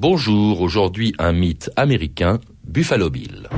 Bonjour, 0.00 0.62
aujourd'hui 0.62 1.12
un 1.18 1.32
mythe 1.32 1.70
américain, 1.76 2.40
Buffalo 2.66 3.10
Bill. 3.10 3.50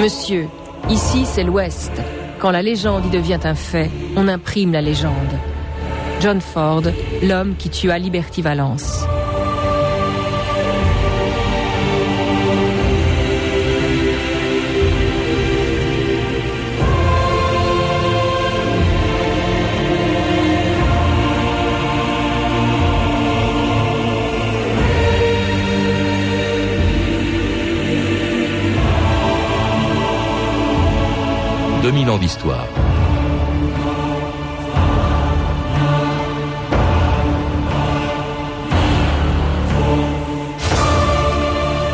Monsieur, 0.00 0.46
ici 0.88 1.24
c'est 1.24 1.42
l'Ouest. 1.42 1.90
Quand 2.38 2.52
la 2.52 2.62
légende 2.62 3.06
y 3.06 3.10
devient 3.10 3.40
un 3.42 3.56
fait, 3.56 3.90
on 4.14 4.28
imprime 4.28 4.70
la 4.70 4.80
légende. 4.80 5.12
John 6.20 6.40
Ford, 6.40 6.84
l'homme 7.24 7.56
qui 7.56 7.70
tua 7.70 7.98
Liberty 7.98 8.40
Valence. 8.40 9.04
Ans 31.84 32.16
d'histoire. 32.16 32.66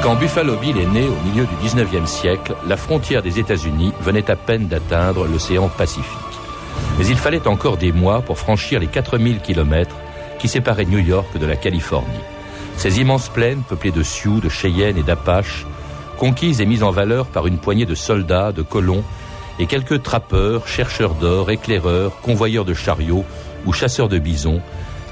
Quand 0.01 0.15
Buffalo 0.15 0.57
Bill 0.59 0.79
est 0.79 0.87
né 0.87 1.09
au 1.09 1.29
milieu 1.29 1.45
du 1.45 1.55
19e 1.67 2.07
siècle, 2.07 2.55
la 2.69 2.77
frontière 2.77 3.23
des 3.23 3.41
États-Unis 3.41 3.93
venait 4.01 4.31
à 4.31 4.37
peine 4.37 4.69
d'atteindre 4.69 5.27
l'océan 5.27 5.69
Pacifique. 5.69 6.07
Mais 6.97 7.07
il 7.09 7.17
fallait 7.17 7.49
encore 7.49 7.77
des 7.77 7.91
mois 7.91 8.23
pour 8.23 8.39
franchir 8.39 8.79
les 8.79 8.87
4000 8.87 9.41
kilomètres 9.41 9.97
qui 10.39 10.47
séparaient 10.47 10.85
New 10.85 11.01
York 11.01 11.37
de 11.37 11.47
la 11.47 11.57
Californie. 11.57 12.07
Ces 12.77 13.01
immenses 13.01 13.29
plaines 13.29 13.63
peuplées 13.69 13.91
de 13.91 14.05
Sioux, 14.05 14.39
de 14.39 14.49
Cheyennes 14.49 14.99
et 14.99 15.03
d'Apaches, 15.03 15.67
conquises 16.17 16.61
et 16.61 16.67
mises 16.67 16.85
en 16.85 16.93
valeur 16.93 17.27
par 17.27 17.49
une 17.49 17.59
poignée 17.59 17.87
de 17.87 17.97
soldats, 17.97 18.53
de 18.53 18.63
colons 18.63 19.03
et 19.59 19.67
quelques 19.67 20.03
trappeurs, 20.03 20.67
chercheurs 20.67 21.15
d'or, 21.15 21.51
éclaireurs, 21.51 22.21
convoyeurs 22.21 22.65
de 22.65 22.75
chariots 22.75 23.25
ou 23.67 23.73
chasseurs 23.73 24.09
de 24.09 24.19
bisons 24.19 24.61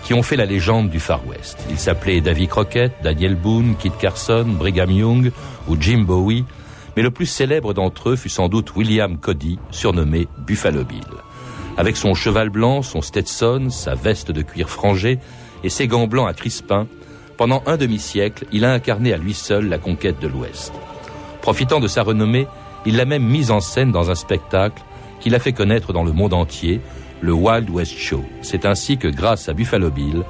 qui 0.04 0.14
ont 0.14 0.22
fait 0.22 0.36
la 0.36 0.46
légende 0.46 0.88
du 0.88 1.00
Far 1.00 1.26
West. 1.26 1.58
Ils 1.68 1.78
s'appelaient 1.78 2.20
Davy 2.20 2.48
Crockett, 2.48 2.92
Daniel 3.02 3.34
Boone, 3.34 3.76
Kit 3.76 3.92
Carson, 4.00 4.46
Brigham 4.46 4.90
Young 4.90 5.32
ou 5.68 5.76
Jim 5.78 6.04
Bowie, 6.06 6.44
mais 6.96 7.02
le 7.02 7.10
plus 7.10 7.26
célèbre 7.26 7.74
d'entre 7.74 8.10
eux 8.10 8.16
fut 8.16 8.28
sans 8.28 8.48
doute 8.48 8.74
William 8.74 9.18
Cody, 9.18 9.58
surnommé 9.70 10.26
Buffalo 10.38 10.84
Bill. 10.84 11.04
Avec 11.76 11.96
son 11.96 12.14
cheval 12.14 12.48
blanc, 12.48 12.82
son 12.82 13.02
Stetson, 13.02 13.68
sa 13.70 13.94
veste 13.94 14.32
de 14.32 14.42
cuir 14.42 14.70
frangé 14.70 15.18
et 15.62 15.68
ses 15.68 15.86
gants 15.86 16.06
blancs 16.06 16.28
à 16.28 16.32
crispin, 16.32 16.86
pendant 17.36 17.62
un 17.66 17.76
demi-siècle, 17.76 18.46
il 18.50 18.64
a 18.64 18.72
incarné 18.72 19.12
à 19.12 19.16
lui 19.16 19.32
seul 19.32 19.68
la 19.68 19.78
conquête 19.78 20.18
de 20.20 20.26
l'Ouest. 20.26 20.72
Profitant 21.40 21.78
de 21.78 21.86
sa 21.86 22.02
renommée, 22.02 22.48
il 22.88 22.96
l'a 22.96 23.04
même 23.04 23.22
mise 23.22 23.50
en 23.50 23.60
scène 23.60 23.92
dans 23.92 24.10
un 24.10 24.14
spectacle 24.14 24.82
qu'il 25.20 25.34
a 25.34 25.38
fait 25.38 25.52
connaître 25.52 25.92
dans 25.92 26.04
le 26.04 26.12
monde 26.12 26.32
entier, 26.32 26.80
le 27.20 27.34
Wild 27.34 27.68
West 27.68 27.98
Show. 27.98 28.24
C'est 28.40 28.64
ainsi 28.64 28.96
que 28.96 29.08
grâce 29.08 29.50
à 29.50 29.52
Buffalo 29.52 29.90
Bill, 29.90 30.22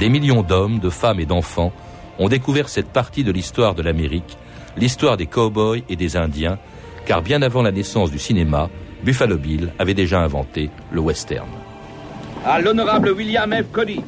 des 0.00 0.08
millions 0.08 0.42
d'hommes, 0.42 0.80
de 0.80 0.90
femmes 0.90 1.20
et 1.20 1.24
d'enfants 1.24 1.72
ont 2.18 2.28
découvert 2.28 2.68
cette 2.68 2.88
partie 2.88 3.22
de 3.22 3.30
l'histoire 3.30 3.76
de 3.76 3.82
l'Amérique, 3.82 4.36
l'histoire 4.76 5.16
des 5.16 5.26
cowboys 5.26 5.84
et 5.88 5.94
des 5.94 6.16
Indiens, 6.16 6.58
car 7.06 7.22
bien 7.22 7.42
avant 7.42 7.62
la 7.62 7.70
naissance 7.70 8.10
du 8.10 8.18
cinéma, 8.18 8.70
Buffalo 9.04 9.36
Bill 9.36 9.72
avait 9.78 9.94
déjà 9.94 10.18
inventé 10.18 10.68
le 10.90 11.00
western. 11.00 11.46
À 12.44 12.60
l'honorable 12.60 13.12
William 13.12 13.52
F. 13.52 13.70
Cody, 13.70 14.00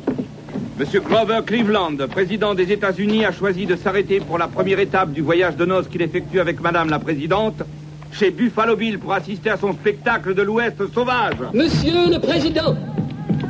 Monsieur 0.77 1.03
Grover 1.03 1.43
Cleveland, 1.47 1.99
président 2.11 2.57
des 2.57 2.73
États-Unis, 2.73 3.25
a 3.27 3.31
choisi 3.31 3.65
de 3.65 3.77
s'arrêter 3.77 4.19
pour 4.19 4.39
la 4.39 4.49
première 4.49 4.81
étape 4.81 5.13
du 5.13 5.21
voyage 5.21 5.55
de 5.55 5.67
noces 5.67 5.87
qu'il 5.87 6.03
effectue 6.03 6.41
avec 6.41 6.61
Madame 6.61 6.91
la 6.91 6.99
Présidente 6.99 7.63
chez 8.13 8.31
Buffalo 8.31 8.77
Bill 8.77 8.99
pour 8.99 9.13
assister 9.13 9.51
à 9.51 9.57
son 9.57 9.73
spectacle 9.73 10.35
de 10.35 10.43
l'Ouest 10.43 10.77
sauvage. 10.93 11.37
Monsieur 11.53 12.11
le 12.11 12.19
Président, 12.19 12.77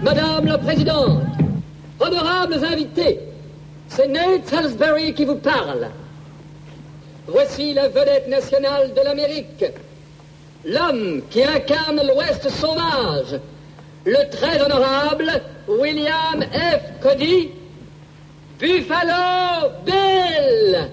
Madame 0.02 0.46
la 0.46 0.58
Présidente, 0.58 1.22
honorables 2.00 2.64
invités, 2.64 3.20
c'est 3.88 4.08
Nate 4.08 4.46
Salisbury 4.46 5.12
qui 5.14 5.24
vous 5.24 5.36
parle. 5.36 5.88
Voici 7.26 7.74
la 7.74 7.88
vedette 7.88 8.28
nationale 8.28 8.92
de 8.94 9.00
l'Amérique, 9.04 9.64
l'homme 10.64 11.22
qui 11.30 11.42
incarne 11.42 12.00
l'Ouest 12.06 12.48
sauvage, 12.48 13.38
le 14.04 14.30
très 14.30 14.60
honorable 14.60 15.30
William 15.68 16.42
F. 16.52 17.00
Cody, 17.02 17.50
Buffalo 18.58 19.70
Bill. 19.84 20.88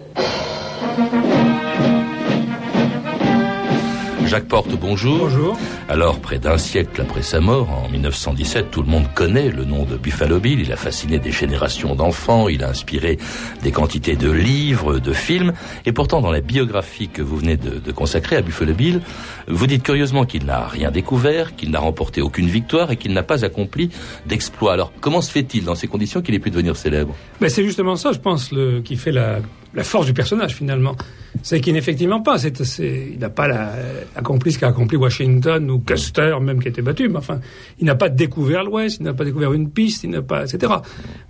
Jacques 4.30 4.48
Porte, 4.48 4.70
bonjour. 4.80 5.18
Bonjour. 5.18 5.58
Alors, 5.88 6.20
près 6.20 6.38
d'un 6.38 6.60
siècle 6.60 7.02
après 7.02 7.24
sa 7.24 7.40
mort, 7.40 7.68
en 7.72 7.90
1917, 7.90 8.70
tout 8.70 8.84
le 8.84 8.88
monde 8.88 9.08
connaît 9.16 9.50
le 9.50 9.66
nom 9.66 9.86
de 9.86 9.98
Buffalo 9.98 10.40
Bill. 10.40 10.60
Il 10.60 10.72
a 10.72 10.76
fasciné 10.76 11.18
des 11.18 11.32
générations 11.32 11.96
d'enfants, 11.96 12.48
il 12.48 12.64
a 12.64 12.70
inspiré 12.70 13.18
des 13.64 13.72
quantités 13.72 14.16
de 14.16 14.30
livres, 14.30 15.00
de 15.00 15.14
films. 15.14 15.54
Et 15.88 15.94
pourtant, 15.94 16.22
dans 16.22 16.30
la 16.30 16.42
biographie 16.42 17.08
que 17.08 17.24
vous 17.24 17.38
venez 17.38 17.58
de, 17.58 17.92
consacrer 17.92 18.36
à 18.36 18.42
Buffalo 18.42 18.76
Bill, 18.76 19.02
vous 19.48 19.66
dites 19.66 19.82
curieusement 19.82 20.26
qu'il 20.26 20.46
n'a 20.46 20.68
rien 20.68 20.92
découvert, 20.92 21.56
qu'il 21.56 21.72
n'a 21.72 21.80
remporté 21.80 22.22
aucune 22.22 22.50
victoire 22.50 22.92
et 22.92 22.98
qu'il 22.98 23.14
n'a 23.14 23.24
pas 23.24 23.44
accompli 23.44 23.90
d'exploit. 24.28 24.74
Alors, 24.74 24.94
comment 25.02 25.22
se 25.22 25.32
fait-il 25.32 25.64
dans 25.64 25.74
ces 25.74 25.88
conditions 25.88 26.22
qu'il 26.22 26.36
ait 26.36 26.40
pu 26.40 26.52
devenir 26.52 26.76
célèbre? 26.76 27.16
Ben, 27.42 27.50
C'est 27.50 27.64
justement 27.64 27.96
ça, 27.96 28.12
je 28.12 28.20
pense, 28.20 28.52
le, 28.52 28.82
qui 28.82 28.96
fait 28.96 29.12
la, 29.12 29.40
la 29.74 29.84
force 29.84 30.06
du 30.06 30.14
personnage 30.14 30.56
finalement. 30.56 30.96
C'est 31.44 31.62
qu'il 31.62 31.74
n'effectivement 31.74 32.22
pas, 32.22 32.38
c'est, 32.38 33.12
il 33.14 33.20
n'a 33.20 33.30
pas 33.30 33.48
la, 33.48 33.74
accompli 34.16 34.52
ce 34.52 34.60
qu'a 34.60 34.68
accompli 34.68 34.98
Washington 34.98 35.70
ou 35.70 35.80
Custer 35.80 36.36
même 36.42 36.62
qui 36.62 36.68
était 36.68 36.82
battu, 36.82 37.08
mais 37.08 37.18
enfin, 37.18 37.40
il 37.80 37.86
n'a 37.86 37.96
pas 37.96 38.10
découvert 38.10 38.64
l'Ouest, 38.64 38.98
il 39.00 39.04
n'a 39.04 39.14
pas 39.14 39.26
découvert 39.26 39.54
une 39.54 39.70
piste, 39.70 40.04
il 40.04 40.10
n'a 40.10 40.22
pas, 40.22 40.44
etc. 40.44 40.74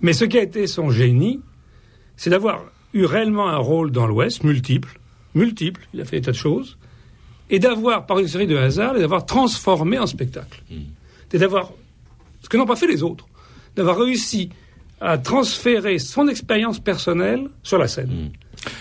Mais 0.00 0.12
ce 0.12 0.24
qui 0.24 0.38
a 0.38 0.42
été 0.42 0.66
son 0.66 0.90
génie, 0.90 1.40
c'est 2.16 2.30
d'avoir 2.30 2.64
eu 2.92 3.04
réellement 3.04 3.48
un 3.48 3.58
rôle 3.58 3.90
dans 3.90 4.06
l'Ouest, 4.06 4.42
multiple, 4.42 4.98
multiple, 5.34 5.86
il 5.94 6.00
a 6.00 6.04
fait 6.04 6.16
des 6.16 6.26
tas 6.26 6.32
de 6.32 6.36
choses, 6.36 6.76
et 7.50 7.58
d'avoir, 7.58 8.06
par 8.06 8.18
une 8.18 8.28
série 8.28 8.46
de 8.46 8.56
hasards, 8.56 8.96
et 8.96 9.00
d'avoir 9.00 9.26
transformé 9.26 9.98
en 9.98 10.06
spectacle. 10.06 10.62
Mm. 10.70 10.74
Et 11.32 11.38
d'avoir, 11.38 11.72
ce 12.42 12.48
que 12.48 12.56
n'ont 12.56 12.66
pas 12.66 12.76
fait 12.76 12.86
les 12.86 13.02
autres, 13.02 13.26
d'avoir 13.76 13.98
réussi 13.98 14.50
à 15.00 15.18
transférer 15.18 15.98
son 15.98 16.28
expérience 16.28 16.78
personnelle 16.78 17.48
sur 17.62 17.78
la 17.78 17.88
scène. 17.88 18.10
Mm. 18.10 18.30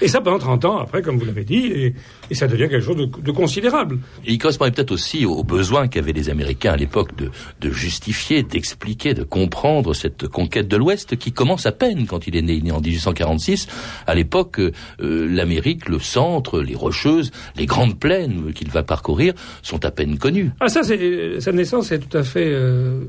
Et 0.01 0.07
ça 0.07 0.19
pendant 0.19 0.39
30 0.39 0.65
ans 0.65 0.77
après, 0.77 1.01
comme 1.01 1.17
vous 1.17 1.25
l'avez 1.25 1.45
dit, 1.45 1.93
et, 2.29 2.35
ça 2.35 2.47
devient 2.47 2.67
quelque 2.69 2.83
chose 2.83 2.97
de, 2.97 3.31
considérable. 3.31 3.99
Et 4.25 4.33
il 4.33 4.37
correspondait 4.37 4.71
peut-être 4.71 4.91
aussi 4.91 5.25
aux 5.25 5.43
besoins 5.43 5.87
qu'avaient 5.87 6.11
les 6.11 6.29
Américains 6.29 6.73
à 6.73 6.75
l'époque 6.75 7.15
de, 7.15 7.31
de 7.61 7.71
justifier, 7.71 8.43
d'expliquer, 8.43 9.13
de 9.13 9.23
comprendre 9.23 9.93
cette 9.93 10.27
conquête 10.27 10.67
de 10.67 10.75
l'Ouest 10.75 11.15
qui 11.15 11.31
commence 11.31 11.65
à 11.65 11.71
peine 11.71 12.07
quand 12.07 12.27
il 12.27 12.35
est 12.35 12.41
né, 12.41 12.59
né 12.59 12.71
en 12.71 12.81
1846. 12.81 13.67
À 14.05 14.15
l'époque, 14.15 14.59
euh, 14.59 14.71
l'Amérique, 14.99 15.87
le 15.87 15.99
centre, 15.99 16.59
les 16.59 16.75
Rocheuses, 16.75 17.31
les 17.55 17.65
grandes 17.65 17.97
plaines 17.97 18.51
qu'il 18.53 18.69
va 18.69 18.83
parcourir 18.83 19.33
sont 19.61 19.85
à 19.85 19.91
peine 19.91 20.17
connues. 20.17 20.51
Ah 20.59 20.67
ça, 20.67 20.83
c'est, 20.83 21.39
sa 21.39 21.51
naissance 21.51 21.91
est 21.91 21.99
tout 21.99 22.17
à 22.17 22.23
fait... 22.23 22.49
Euh 22.49 23.05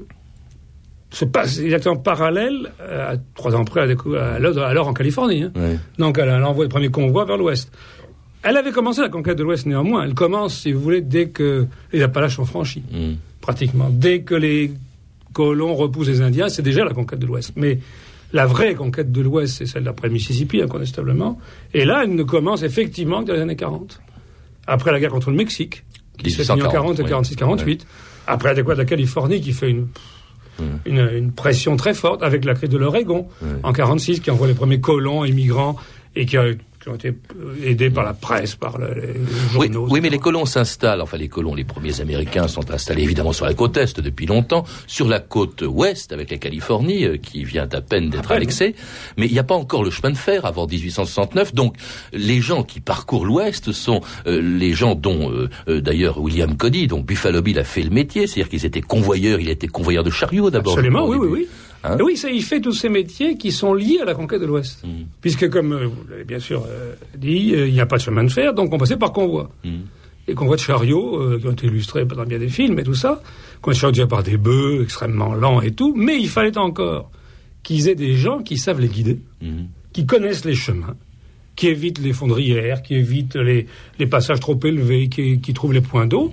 se 1.13 1.25
passe 1.25 1.59
exactement 1.59 1.97
parallèle 1.97 2.71
à 2.79 3.17
trois 3.35 3.55
ans 3.57 3.63
après, 3.63 3.81
à, 3.81 4.67
alors 4.67 4.89
en 4.89 4.93
Californie. 4.93 5.45
Hein. 5.45 5.53
Donc 5.99 6.19
elle, 6.19 6.31
envoie 6.45 6.65
le 6.65 6.69
premier 6.69 6.91
convoi 6.91 7.25
vers 7.25 7.37
l'ouest. 7.37 7.73
Elle 8.43 8.57
avait 8.57 8.73
commencé 8.73 9.01
la 9.01 9.09
conquête 9.09 9.37
de 9.37 9.43
l'ouest 9.43 9.67
néanmoins. 9.67 10.05
Elle 10.05 10.15
commence, 10.15 10.57
si 10.61 10.73
vous 10.73 10.81
voulez, 10.81 11.03
dès 11.03 11.29
que 11.29 11.67
les 11.93 12.03
Appalaches 12.03 12.37
sont 12.37 12.47
franchis, 12.47 12.83
mm. 12.91 13.15
pratiquement. 13.41 13.89
Dès 13.91 14.23
que 14.23 14.35
les 14.35 14.73
colons 15.33 15.75
repoussent 15.75 16.09
les 16.09 16.23
Indiens, 16.23 16.49
c'est 16.49 16.63
déjà 16.63 16.85
la 16.85 16.95
conquête 16.95 17.19
de 17.19 17.27
l'ouest. 17.27 17.53
Mais 17.57 17.81
la 18.33 18.47
vraie 18.47 18.75
conquête 18.75 19.13
de 19.13 19.21
l'ouest, 19.21 19.59
c'est 19.59 19.67
celle 19.67 19.85
d'après 19.85 20.09
le 20.09 20.15
Mississippi, 20.15 20.63
incontestablement. 20.63 21.39
Et 21.75 21.85
là, 21.85 22.03
elle 22.05 22.15
ne 22.15 22.23
commence 22.23 22.63
effectivement 22.63 23.23
que 23.23 23.29
dans 23.29 23.35
les 23.35 23.41
années 23.41 23.57
40. 23.57 24.01
Après 24.67 24.93
la 24.93 25.01
guerre 25.01 25.11
contre 25.11 25.31
le 25.31 25.37
Mexique, 25.37 25.85
qui 26.17 26.31
se 26.31 26.43
fait 26.43 26.51
en 26.51 26.59
40 26.59 27.01
et 27.01 27.03
46-48. 27.03 27.81
Après 28.27 28.51
la 28.51 28.55
découverte 28.55 28.79
de 28.79 28.83
la 28.85 28.89
Californie, 28.89 29.41
qui 29.41 29.53
fait 29.53 29.71
une 29.71 29.89
une, 30.87 31.33
pression 31.33 31.77
très 31.77 31.95
forte 31.95 32.23
avec 32.23 32.45
la 32.45 32.55
crise 32.55 32.71
de 32.71 32.79
l'Oregon 32.79 33.29
en 33.63 33.73
46 33.73 34.21
qui 34.21 34.31
envoie 34.31 34.47
les 34.47 34.55
premiers 34.55 34.81
colons 34.81 35.25
immigrants 35.25 35.77
et 36.17 36.27
qui 36.27 36.37
a 36.37 36.45
qui 36.81 36.89
ont 36.89 36.95
été 36.95 37.13
aidés 37.63 37.91
par 37.91 38.05
la 38.05 38.15
presse, 38.15 38.55
par 38.55 38.79
le, 38.79 38.95
les 38.95 39.13
Oui, 39.59 39.71
journaux. 39.71 39.87
oui, 39.91 40.01
mais 40.01 40.09
les 40.09 40.19
colons 40.19 40.47
s'installent, 40.47 41.03
enfin 41.03 41.19
les 41.19 41.29
colons, 41.29 41.55
les 41.55 41.65
premiers 41.65 42.01
Américains 42.01 42.49
sont 42.49 42.71
installés 42.71 43.03
évidemment 43.03 43.33
sur 43.35 43.45
la 43.45 43.53
côte 43.53 43.77
Est 43.77 44.01
depuis 44.01 44.25
longtemps, 44.25 44.65
sur 44.87 45.07
la 45.07 45.21
côte 45.21 45.63
Ouest 45.63 46.13
avec 46.13 46.31
la 46.31 46.39
Californie 46.39 47.05
euh, 47.05 47.19
qui 47.19 47.45
vient 47.45 47.69
à 47.71 47.81
peine 47.83 48.09
d'être 48.09 48.33
annexée, 48.33 48.75
mais 49.19 49.27
il 49.27 49.33
n'y 49.33 49.39
a 49.39 49.45
pas 49.45 49.55
encore 49.57 49.85
le 49.85 49.91
chemin 49.91 50.11
de 50.11 50.17
fer 50.17 50.47
avant 50.47 50.67
1869, 50.67 51.55
donc 51.55 51.77
les 52.15 52.41
gens 52.41 52.63
qui 52.63 52.81
parcourent 52.81 53.27
l'Ouest 53.27 53.73
sont 53.73 54.01
euh, 54.27 54.41
les 54.41 54.73
gens 54.73 54.95
dont 54.95 55.31
euh, 55.31 55.51
euh, 55.69 55.81
d'ailleurs 55.83 56.19
William 56.19 56.57
Cody, 56.57 56.87
dont 56.87 57.01
Buffalo 57.01 57.43
Bill 57.43 57.59
a 57.59 57.65
fait 57.65 57.83
le 57.83 57.91
métier, 57.91 58.27
c'est-à-dire 58.27 58.49
qu'ils 58.49 58.65
étaient 58.65 58.81
convoyeurs, 58.81 59.39
il 59.41 59.51
était 59.51 59.69
convoyeur 59.69 60.03
de 60.03 60.11
chariots 60.11 60.49
d'abord. 60.51 60.73
Absolument, 60.75 61.07
oui, 61.07 61.19
oui, 61.21 61.29
oui. 61.31 61.49
Hein 61.83 61.97
Et 61.99 62.03
oui, 62.03 62.17
ça, 62.17 62.29
il 62.31 62.43
fait 62.43 62.61
tous 62.61 62.73
ces 62.75 62.89
métiers 62.89 63.37
qui 63.37 63.53
sont 63.53 63.73
liés 63.75 64.01
à 64.03 64.05
la 64.05 64.15
conquête 64.15 64.41
de 64.41 64.47
l'Ouest. 64.47 64.85
Mhm. 64.85 65.07
Puisque, 65.21 65.49
comme 65.49 65.73
euh, 65.73 65.87
vous 65.87 66.05
l'avez 66.11 66.25
bien 66.25 66.39
sûr 66.39 66.65
euh, 66.69 66.95
dit, 67.17 67.55
euh, 67.55 67.67
il 67.69 67.73
n'y 67.73 67.81
a 67.81 67.87
pas 67.87 67.97
de 67.97 68.03
chemin 68.03 68.23
de 68.25 68.29
fer, 68.31 68.53
donc 68.53 68.73
on 68.73 68.79
passait 68.79 68.97
par 68.99 69.13
convoi. 69.13 69.51
Mhm. 69.65 69.81
Les 70.29 70.35
convois 70.35 70.57
de 70.57 70.61
chariots, 70.61 71.39
qui 71.41 71.47
ont 71.47 71.53
été 71.53 71.67
illustrés 71.67 72.05
dans 72.05 72.25
bien 72.25 72.39
des 72.39 72.49
films 72.49 72.79
et 72.79 72.85
tout 72.85 72.95
ça, 72.95 73.21
convois 73.63 73.73
de 73.75 73.79
chariots 73.79 73.93
déjà 73.93 74.07
par 74.07 74.23
des 74.23 74.37
bœufs 74.37 74.83
extrêmement 74.83 75.35
lents 75.35 75.61
et 75.63 75.73
tout, 75.73 75.93
mais 75.97 76.19
il 76.21 76.29
fallait 76.29 76.57
encore 76.59 77.11
qu'ils 77.63 77.89
aient 77.89 77.95
des 77.97 78.15
gens 78.15 78.41
qui 78.43 78.57
savent 78.59 78.81
les 78.81 78.89
guider, 78.89 79.19
Mhm. 79.43 79.69
qui 79.93 80.07
connaissent 80.07 80.45
les 80.45 80.55
chemins, 80.55 80.95
qui 81.57 81.67
évitent 81.69 81.99
les 81.99 82.13
fondrières, 82.13 82.83
qui 82.83 82.95
évitent 82.95 83.37
les, 83.37 83.67
les 83.99 84.07
passages 84.07 84.39
trop 84.41 84.59
élevés, 84.63 85.09
qui, 85.09 85.41
qui 85.41 85.53
trouvent 85.55 85.73
les 85.73 85.81
points 85.81 86.07
d'eau. 86.07 86.33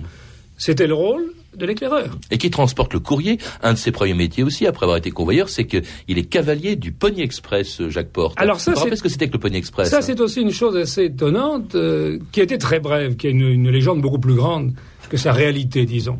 C'était 0.58 0.86
le 0.86 0.94
rôle 0.94 1.32
de 1.56 1.66
l'éclaireur. 1.66 2.16
et 2.30 2.38
qui 2.38 2.50
transporte 2.50 2.92
le 2.94 3.00
courrier. 3.00 3.38
Un 3.62 3.72
de 3.72 3.78
ses 3.78 3.90
premiers 3.90 4.14
métiers 4.14 4.44
aussi, 4.44 4.66
après 4.66 4.84
avoir 4.84 4.98
été 4.98 5.10
convoyeur, 5.10 5.48
c'est 5.48 5.64
qu'il 5.66 5.82
est 6.18 6.22
cavalier 6.28 6.76
du 6.76 6.92
Pony 6.92 7.22
Express, 7.22 7.80
euh, 7.80 7.90
Jacques 7.90 8.10
Porte. 8.10 8.34
Alors 8.40 8.60
ça, 8.60 8.74
c'est- 8.76 8.94
ce 8.94 9.02
que 9.02 9.08
c'était 9.08 9.26
que 9.28 9.32
le 9.32 9.38
Pony 9.38 9.56
Express 9.56 9.88
Ça, 9.90 9.98
hein 9.98 10.00
c'est 10.02 10.20
aussi 10.20 10.40
une 10.42 10.52
chose 10.52 10.76
assez 10.76 11.04
étonnante, 11.06 11.74
euh, 11.74 12.18
qui 12.32 12.40
été 12.40 12.58
très 12.58 12.80
brève, 12.80 13.16
qui 13.16 13.26
a 13.26 13.30
une, 13.30 13.40
une 13.42 13.70
légende 13.70 14.00
beaucoup 14.00 14.18
plus 14.20 14.34
grande 14.34 14.72
que 15.08 15.16
sa 15.16 15.32
réalité, 15.32 15.84
disons. 15.86 16.18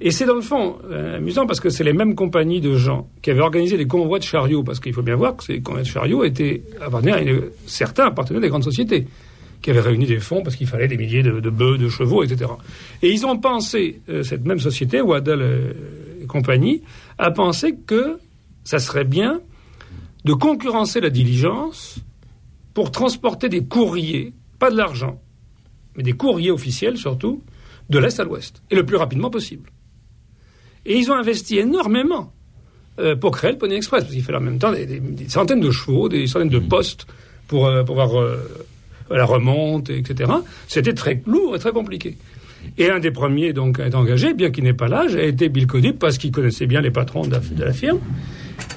Et 0.00 0.10
c'est 0.10 0.26
dans 0.26 0.34
le 0.34 0.40
fond 0.42 0.76
euh, 0.90 1.16
amusant 1.18 1.46
parce 1.46 1.60
que 1.60 1.70
c'est 1.70 1.84
les 1.84 1.92
mêmes 1.92 2.14
compagnies 2.16 2.60
de 2.60 2.74
gens 2.76 3.06
qui 3.22 3.30
avaient 3.30 3.40
organisé 3.40 3.76
des 3.76 3.86
convois 3.86 4.18
de 4.18 4.24
chariots, 4.24 4.64
parce 4.64 4.80
qu'il 4.80 4.92
faut 4.92 5.02
bien 5.02 5.14
voir 5.16 5.36
que 5.36 5.44
ces 5.44 5.60
convois 5.60 5.82
de 5.82 5.86
chariots 5.86 6.24
étaient 6.24 6.62
appartenaient 6.80 7.12
à 7.12 7.22
une- 7.22 7.44
certains 7.66 8.06
appartenaient 8.06 8.38
à 8.38 8.42
des 8.42 8.48
grandes 8.48 8.64
sociétés 8.64 9.06
qui 9.64 9.70
avaient 9.70 9.80
réuni 9.80 10.04
des 10.04 10.20
fonds 10.20 10.42
parce 10.42 10.56
qu'il 10.56 10.66
fallait 10.66 10.88
des 10.88 10.98
milliers 10.98 11.22
de, 11.22 11.40
de 11.40 11.48
bœufs, 11.50 11.78
de 11.78 11.88
chevaux, 11.88 12.22
etc. 12.22 12.50
Et 13.00 13.10
ils 13.10 13.24
ont 13.24 13.38
pensé, 13.38 14.02
euh, 14.10 14.22
cette 14.22 14.44
même 14.44 14.60
société, 14.60 15.00
Waddell 15.00 15.40
euh, 15.40 15.72
et 16.22 16.26
compagnie, 16.26 16.82
a 17.16 17.30
pensé 17.30 17.74
que 17.86 18.18
ça 18.62 18.78
serait 18.78 19.04
bien 19.04 19.40
de 20.26 20.34
concurrencer 20.34 21.00
la 21.00 21.08
diligence 21.08 21.96
pour 22.74 22.90
transporter 22.90 23.48
des 23.48 23.64
courriers, 23.64 24.34
pas 24.58 24.70
de 24.70 24.76
l'argent, 24.76 25.18
mais 25.96 26.02
des 26.02 26.12
courriers 26.12 26.50
officiels 26.50 26.98
surtout, 26.98 27.42
de 27.88 27.98
l'Est 27.98 28.20
à 28.20 28.24
l'Ouest, 28.24 28.62
et 28.70 28.74
le 28.74 28.84
plus 28.84 28.96
rapidement 28.96 29.30
possible. 29.30 29.70
Et 30.84 30.98
ils 30.98 31.10
ont 31.10 31.14
investi 31.14 31.56
énormément 31.58 32.32
euh, 32.98 33.16
pour 33.16 33.30
créer 33.30 33.52
le 33.52 33.58
Pony 33.58 33.74
Express, 33.76 34.02
parce 34.02 34.12
qu'il 34.14 34.22
fallait 34.22 34.38
en 34.38 34.42
même 34.42 34.58
temps 34.58 34.72
des, 34.72 34.84
des- 34.84 35.00
des 35.00 35.28
centaines 35.30 35.60
de 35.60 35.70
chevaux, 35.70 36.10
des 36.10 36.26
centaines 36.26 36.50
de 36.50 36.58
postes 36.58 37.06
pour 37.48 37.66
euh, 37.66 37.82
pouvoir 37.82 38.20
euh, 38.20 38.36
la 39.10 39.24
remonte, 39.24 39.90
etc. 39.90 40.30
C'était 40.68 40.94
très 40.94 41.22
lourd 41.26 41.56
et 41.56 41.58
très 41.58 41.72
compliqué. 41.72 42.16
Et 42.78 42.90
un 42.90 42.98
des 42.98 43.10
premiers 43.10 43.52
donc 43.52 43.78
à 43.78 43.86
être 43.86 43.94
engagé, 43.94 44.34
bien 44.34 44.50
qu'il 44.50 44.64
n'ait 44.64 44.72
pas 44.72 44.88
l'âge, 44.88 45.14
a 45.16 45.22
été 45.22 45.48
Bill 45.48 45.66
Cody, 45.66 45.92
parce 45.92 46.18
qu'il 46.18 46.32
connaissait 46.32 46.66
bien 46.66 46.80
les 46.80 46.90
patrons 46.90 47.26
de 47.26 47.32
la, 47.32 47.38
de 47.38 47.64
la 47.64 47.72
firme. 47.72 48.00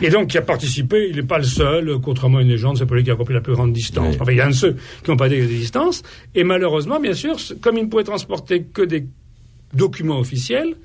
Et 0.01 0.09
donc, 0.09 0.27
qui 0.27 0.38
a 0.38 0.41
participé, 0.41 1.07
il 1.09 1.15
n'est 1.15 1.24
pas 1.24 1.38
le 1.38 1.44
seul, 1.44 2.00
contrairement 2.01 2.39
à 2.39 2.41
une 2.41 2.47
légende, 2.47 2.77
c'est 2.77 2.85
pas 2.85 2.95
lui 2.95 3.03
qui 3.03 3.09
a 3.09 3.13
accompli 3.13 3.33
la 3.33 3.41
plus 3.41 3.53
grande 3.53 3.74
distance. 3.74 4.15
Oui. 4.15 4.18
Enfin, 4.19 4.31
il 4.31 4.38
y 4.38 4.41
a 4.41 4.45
un 4.45 4.50
de 4.50 4.56
ceux 4.56 4.75
qui 5.03 5.09
n'ont 5.09 5.18
pas 5.18 5.29
des, 5.29 5.45
distances. 5.45 6.03
Et 6.35 6.44
malheureusement, 6.44 7.00
bien 7.00 7.13
sûr, 7.13 7.38
comme 7.62 7.77
il 7.77 7.85
ne 7.85 7.89
pouvait 7.89 8.03
transporter 8.03 8.63
que 8.63 8.81
des 8.81 9.06
documents 9.73 10.19
officiels, 10.19 10.75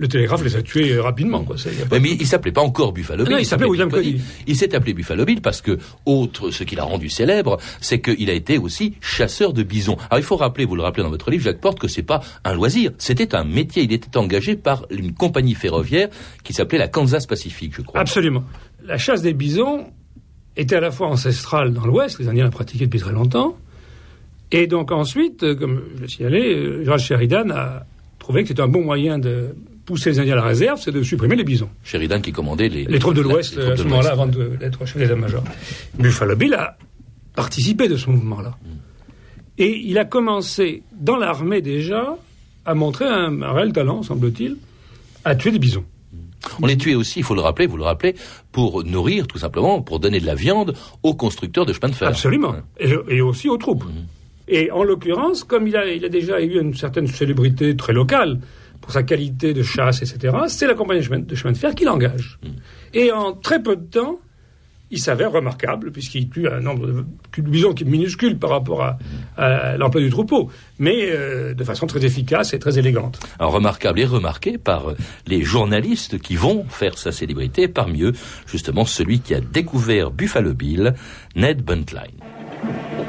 le 0.00 0.06
télégraphe 0.08 0.44
les 0.44 0.54
a 0.56 0.62
tués 0.62 0.98
rapidement. 0.98 1.42
Quoi. 1.44 1.58
Ça, 1.58 1.70
pas- 1.90 1.98
mais 1.98 2.12
il 2.12 2.26
s'appelait 2.26 2.52
pas 2.52 2.60
encore 2.62 2.92
Buffalo 2.92 3.24
Bill. 3.24 3.32
Non, 3.32 3.38
il 3.38 3.44
s'appelait 3.44 3.66
William 3.68 3.90
Cody. 3.90 4.20
Il 4.46 4.54
s'est 4.56 4.74
appelé 4.74 4.94
Buffalo 4.94 5.24
Bill 5.24 5.40
parce 5.40 5.60
que, 5.60 5.76
autre, 6.06 6.50
ce 6.52 6.62
qui 6.62 6.76
l'a 6.76 6.84
rendu 6.84 7.08
célèbre, 7.10 7.58
c'est 7.80 8.00
qu'il 8.00 8.30
a 8.30 8.32
été 8.32 8.58
aussi 8.58 8.94
chasseur 9.00 9.52
de 9.52 9.64
bisons. 9.64 9.96
Alors 10.08 10.20
il 10.20 10.22
faut 10.24 10.36
rappeler, 10.36 10.64
vous 10.64 10.76
le 10.76 10.82
rappelez 10.82 11.02
dans 11.02 11.10
votre 11.10 11.30
livre, 11.32 11.42
Jacques 11.42 11.60
Porte, 11.60 11.80
que 11.80 11.88
c'est 11.88 12.02
pas 12.04 12.20
un 12.44 12.54
loisir, 12.54 12.92
c'était 12.98 13.34
un 13.34 13.42
métier. 13.44 13.82
Il 13.82 13.92
était 13.92 14.16
engagé 14.16 14.54
par 14.56 14.86
une 14.90 15.12
compagnie 15.14 15.54
ferroviaire 15.54 16.08
qui 16.44 16.52
s'appelait 16.52 16.78
la 16.78 16.88
Kansas 16.88 17.26
Pacific, 17.26 17.74
je 17.76 17.82
crois. 17.82 18.00
Absolument. 18.00 18.44
La 18.84 18.98
chasse 18.98 19.22
des 19.22 19.32
bisons 19.34 19.84
était 20.56 20.76
à 20.76 20.80
la 20.80 20.92
fois 20.92 21.08
ancestrale 21.08 21.72
dans 21.72 21.86
l'Ouest, 21.86 22.18
les 22.20 22.28
Indiens 22.28 22.44
la 22.44 22.50
pratiquaient 22.50 22.86
depuis 22.86 23.00
très 23.00 23.12
longtemps, 23.12 23.56
et 24.50 24.66
donc 24.66 24.92
ensuite, 24.92 25.42
euh, 25.42 25.54
comme 25.54 25.82
je 25.96 26.02
l'ai 26.02 26.08
signalé, 26.08 26.54
euh, 26.54 26.84
George 26.84 27.02
Sheridan 27.04 27.50
a 27.50 27.84
trouvé 28.18 28.42
que 28.42 28.48
c'était 28.48 28.62
un 28.62 28.68
bon 28.68 28.82
moyen 28.82 29.18
de 29.18 29.54
pousser 29.88 30.10
les 30.10 30.18
Indiens 30.20 30.34
à 30.34 30.36
la 30.36 30.42
réserve, 30.42 30.78
c'est 30.78 30.92
de 30.92 31.02
supprimer 31.02 31.34
les 31.34 31.44
bisons. 31.44 31.70
Sheridan 31.82 32.20
qui 32.20 32.30
commandait 32.30 32.68
les, 32.68 32.84
Les 32.84 32.98
troupes 32.98 33.14
de 33.14 33.22
l'Ouest, 33.22 33.56
à 33.72 33.74
ce 33.74 33.84
moment-là, 33.84 34.10
avant 34.10 34.26
d'être 34.26 34.84
chef 34.84 34.98
d'état-major. 34.98 35.42
Buffalo 35.98 36.36
Bill 36.36 36.52
a 36.52 36.76
participé 37.34 37.88
de 37.88 37.96
ce 37.96 38.10
mouvement-là. 38.10 38.52
Et 39.56 39.80
il 39.86 39.96
a 39.96 40.04
commencé, 40.04 40.82
dans 40.92 41.16
l'armée 41.16 41.62
déjà, 41.62 42.18
à 42.66 42.74
montrer 42.74 43.06
un, 43.06 43.40
un 43.40 43.52
réel 43.54 43.72
talent, 43.72 44.02
semble-t-il, 44.02 44.58
à 45.24 45.34
tuer 45.34 45.52
des 45.52 45.58
bisons. 45.58 45.86
On 46.60 46.66
les 46.66 46.76
tuait 46.76 46.94
aussi, 46.94 47.20
il 47.20 47.24
faut 47.24 47.34
le 47.34 47.40
rappeler, 47.40 47.66
vous 47.66 47.78
le 47.78 47.84
rappelez, 47.84 48.14
pour 48.52 48.84
nourrir, 48.84 49.26
tout 49.26 49.38
simplement, 49.38 49.80
pour 49.80 50.00
donner 50.00 50.20
de 50.20 50.26
la 50.26 50.34
viande 50.34 50.74
aux 51.02 51.14
constructeurs 51.14 51.64
de 51.64 51.72
chemin 51.72 51.88
de 51.88 51.94
fer. 51.94 52.08
Absolument. 52.08 52.56
Et, 52.78 52.92
et 53.08 53.20
aussi 53.22 53.48
aux 53.48 53.56
troupes. 53.56 53.84
Et 54.48 54.70
en 54.70 54.84
l'occurrence, 54.84 55.44
comme 55.44 55.66
il 55.66 55.76
a, 55.78 55.86
il 55.90 56.04
a 56.04 56.10
déjà 56.10 56.42
eu 56.42 56.60
une 56.60 56.74
certaine 56.74 57.06
célébrité 57.06 57.74
très 57.74 57.94
locale 57.94 58.38
pour 58.80 58.92
sa 58.92 59.02
qualité 59.02 59.54
de 59.54 59.62
chasse, 59.62 60.02
etc., 60.02 60.34
c'est 60.48 60.66
la 60.66 60.74
compagnie 60.74 61.00
de 61.00 61.04
chemin 61.04 61.18
de, 61.18 61.34
chemin 61.34 61.52
de 61.52 61.58
fer 61.58 61.74
qui 61.74 61.84
l'engage. 61.84 62.38
Et 62.94 63.12
en 63.12 63.32
très 63.32 63.62
peu 63.62 63.76
de 63.76 63.84
temps, 63.84 64.18
il 64.90 64.98
s'avère 64.98 65.32
remarquable, 65.32 65.90
puisqu'il 65.92 66.28
tue 66.28 66.48
un 66.48 66.60
nombre 66.60 66.86
de, 66.86 67.04
de 67.36 67.48
bisons 67.48 67.74
qui 67.74 67.84
est 67.84 67.86
minuscule 67.86 68.38
par 68.38 68.50
rapport 68.50 68.82
à, 68.82 68.98
à 69.36 69.76
l'emploi 69.76 70.00
du 70.00 70.10
troupeau, 70.10 70.50
mais 70.78 71.10
euh, 71.10 71.54
de 71.54 71.64
façon 71.64 71.86
très 71.86 72.04
efficace 72.04 72.54
et 72.54 72.58
très 72.58 72.78
élégante. 72.78 73.20
Alors, 73.38 73.52
remarquable 73.52 74.00
et 74.00 74.06
remarqué 74.06 74.56
par 74.56 74.90
euh, 74.90 74.96
les 75.26 75.42
journalistes 75.42 76.18
qui 76.18 76.36
vont 76.36 76.64
faire 76.68 76.96
sa 76.96 77.12
célébrité, 77.12 77.68
parmi 77.68 78.02
eux, 78.02 78.12
justement, 78.46 78.84
celui 78.84 79.20
qui 79.20 79.34
a 79.34 79.40
découvert 79.40 80.10
Buffalo 80.10 80.54
Bill, 80.54 80.94
Ned 81.36 81.62
Buntline. 81.62 82.20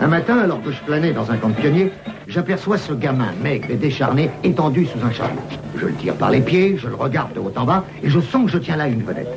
Un 0.01 0.07
matin, 0.07 0.37
alors 0.37 0.61
que 0.61 0.71
je 0.71 0.81
planais 0.83 1.13
dans 1.13 1.31
un 1.31 1.37
camp 1.37 1.49
de 1.49 1.55
pionniers, 1.55 1.91
j'aperçois 2.29 2.77
ce 2.77 2.93
gamin 2.93 3.33
maigre 3.43 3.69
et 3.71 3.75
décharné 3.75 4.29
étendu 4.43 4.85
sous 4.85 5.05
un 5.05 5.11
chariot. 5.11 5.41
Je 5.75 5.87
le 5.87 5.93
tire 5.93 6.15
par 6.15 6.31
les 6.31 6.41
pieds, 6.41 6.77
je 6.77 6.87
le 6.87 6.95
regarde 6.95 7.33
de 7.33 7.39
haut 7.39 7.51
en 7.55 7.65
bas 7.65 7.83
et 8.03 8.09
je 8.09 8.19
sens 8.19 8.45
que 8.45 8.51
je 8.51 8.57
tiens 8.59 8.77
là 8.77 8.87
une 8.87 9.03
vedette. 9.03 9.33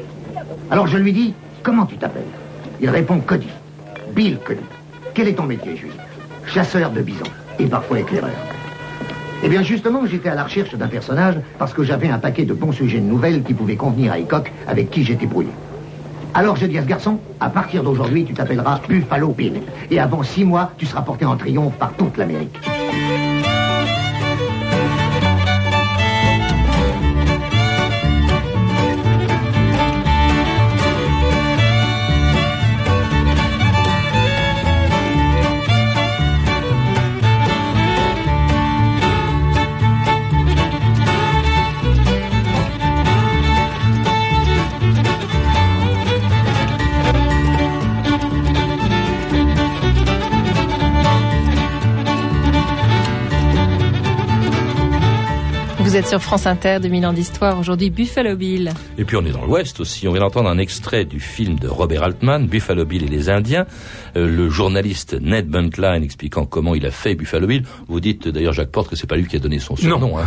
Alors 0.70 0.86
je 0.86 0.98
lui 0.98 1.12
dis 1.12 1.34
Comment 1.62 1.86
tu 1.86 1.96
t'appelles? 1.96 2.22
Il 2.80 2.90
répond 2.90 3.20
Cody. 3.20 3.48
Bill 4.14 4.38
Cody. 4.44 4.60
Quel 5.14 5.28
est 5.28 5.34
ton 5.34 5.44
métier, 5.44 5.76
juif 5.76 5.92
Chasseur 6.46 6.90
de 6.90 7.02
bisons 7.02 7.24
et 7.60 7.66
parfois 7.66 8.00
éclaireur. 8.00 8.30
Eh 9.44 9.48
bien, 9.48 9.62
justement, 9.62 10.04
j'étais 10.06 10.28
à 10.28 10.34
la 10.34 10.44
recherche 10.44 10.74
d'un 10.74 10.88
personnage 10.88 11.36
parce 11.58 11.72
que 11.72 11.84
j'avais 11.84 12.08
un 12.08 12.18
paquet 12.18 12.44
de 12.44 12.52
bons 12.52 12.72
sujets 12.72 12.98
de 12.98 13.04
nouvelles 13.04 13.44
qui 13.44 13.54
pouvaient 13.54 13.76
convenir 13.76 14.12
à 14.12 14.18
Hickok 14.18 14.50
avec 14.66 14.90
qui 14.90 15.04
j'étais 15.04 15.26
brouillé. 15.26 15.50
Alors 16.34 16.56
je 16.56 16.66
dis 16.66 16.78
à 16.78 16.82
ce 16.82 16.86
garçon, 16.86 17.18
à 17.38 17.48
partir 17.48 17.84
d'aujourd'hui, 17.84 18.24
tu 18.24 18.34
t'appelleras 18.34 18.80
Buffalo 18.88 19.28
Bill. 19.28 19.62
Et 19.90 20.00
avant 20.00 20.24
six 20.24 20.44
mois, 20.44 20.72
tu 20.78 20.86
seras 20.86 21.02
porté 21.02 21.24
en 21.24 21.36
triomphe 21.36 21.74
par 21.74 21.92
toute 21.92 22.16
l'Amérique. 22.16 22.58
Thank 22.92 23.16
you. 23.16 23.21
Vous 55.92 55.98
êtes 55.98 56.08
sur 56.08 56.22
France 56.22 56.46
Inter, 56.46 56.78
2000 56.80 57.04
ans 57.04 57.12
d'histoire, 57.12 57.58
aujourd'hui 57.60 57.90
Buffalo 57.90 58.34
Bill. 58.34 58.72
Et 58.96 59.04
puis 59.04 59.14
on 59.18 59.26
est 59.26 59.30
dans 59.30 59.44
l'Ouest 59.44 59.78
aussi, 59.78 60.08
on 60.08 60.12
vient 60.12 60.22
d'entendre 60.22 60.48
un 60.48 60.56
extrait 60.56 61.04
du 61.04 61.20
film 61.20 61.58
de 61.58 61.68
Robert 61.68 62.02
Altman, 62.02 62.46
Buffalo 62.46 62.86
Bill 62.86 63.02
et 63.04 63.08
les 63.08 63.28
Indiens, 63.28 63.66
euh, 64.16 64.26
le 64.26 64.48
journaliste 64.48 65.12
Ned 65.20 65.48
Buntline 65.48 66.02
expliquant 66.02 66.46
comment 66.46 66.74
il 66.74 66.86
a 66.86 66.90
fait 66.90 67.14
Buffalo 67.14 67.46
Bill. 67.46 67.64
Vous 67.88 68.00
dites 68.00 68.26
d'ailleurs 68.26 68.54
Jacques 68.54 68.70
Porte 68.70 68.88
que 68.88 68.96
c'est 68.96 69.06
pas 69.06 69.16
lui 69.16 69.26
qui 69.26 69.36
a 69.36 69.38
donné 69.38 69.58
son 69.58 69.76
surnom, 69.76 70.16
hein, 70.16 70.24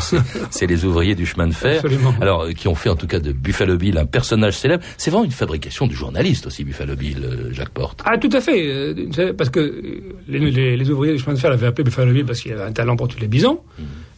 c'est 0.52 0.68
les 0.68 0.86
ouvriers 0.86 1.16
du 1.16 1.26
chemin 1.26 1.48
de 1.48 1.54
fer, 1.54 1.78
Absolument. 1.84 2.14
alors 2.22 2.42
euh, 2.44 2.52
qui 2.52 2.68
ont 2.68 2.76
fait 2.76 2.90
en 2.90 2.96
tout 2.96 3.08
cas 3.08 3.20
de 3.20 3.32
Buffalo 3.32 3.76
Bill 3.76 3.98
un 3.98 4.06
personnage 4.06 4.54
célèbre. 4.60 4.84
C'est 5.00 5.10
vraiment 5.10 5.26
une 5.26 5.32
fabrication 5.32 5.88
du 5.88 5.96
journaliste 5.96 6.46
aussi 6.46 6.64
Buffalo 6.64 6.96
Bill, 6.96 7.24
euh, 7.24 7.52
Jacques 7.54 7.70
Porte. 7.70 8.02
Ah, 8.06 8.20
tout 8.20 8.30
à 8.34 8.40
fait. 8.40 8.68
euh, 8.68 9.34
Parce 9.36 9.50
que 9.50 10.04
les, 10.28 10.38
les- 10.52 10.78
les 10.78 10.90
ouvriers 10.92 11.14
du 11.14 11.20
chemin 11.20 11.34
de 11.34 11.40
fer 11.40 11.50
l'avaient 11.50 11.66
appelé 11.66 11.86
Buffalo 11.86 12.14
Bill 12.14 12.24
parce 12.26 12.40
qu'il 12.40 12.54
avait 12.54 12.62
un 12.62 12.72
talent 12.72 12.96
pour 12.96 13.08
tous 13.08 13.20
les 13.20 13.28
bisons. 13.28 13.62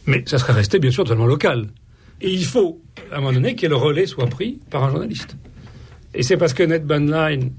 Mais 0.08 0.22
ça 0.26 0.38
serait 0.38 0.54
resté, 0.54 0.78
bien 0.78 0.90
sûr, 0.90 1.04
totalement 1.04 1.26
local. 1.26 1.66
Et 2.22 2.30
il 2.30 2.44
faut, 2.44 2.80
à 3.12 3.16
un 3.16 3.20
moment 3.20 3.34
donné, 3.34 3.54
que 3.54 3.66
le 3.66 3.76
relais 3.76 4.06
soit 4.06 4.26
pris 4.26 4.58
par 4.70 4.82
un 4.82 4.90
journaliste. 4.90 5.36
Et 6.14 6.22
c'est 6.22 6.38
parce 6.38 6.54
que 6.54 6.62
Ned 6.62 6.84
Bunline 6.84 7.52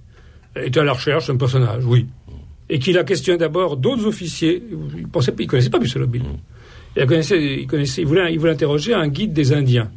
était 0.55 0.79
à 0.79 0.83
la 0.83 0.93
recherche 0.93 1.27
d'un 1.27 1.37
personnage, 1.37 1.85
oui. 1.85 2.07
Et 2.67 2.79
qu'il 2.79 2.97
a 2.97 3.03
questionné 3.03 3.37
d'abord 3.37 3.77
d'autres 3.77 4.05
officiers. 4.05 4.63
Il 4.97 5.07
il 5.39 5.47
connaissait 5.47 5.69
pas 5.69 5.79
Buffalo 5.79 6.07
Bill. 6.07 6.23
Il 6.97 7.03
il 7.03 7.07
connaissait, 7.67 8.01
il 8.01 8.07
voulait, 8.07 8.33
il 8.33 8.39
voulait 8.39 8.51
interroger 8.51 8.95
un 8.95 9.07
guide 9.07 9.31
des 9.31 9.53
Indiens. 9.53 9.91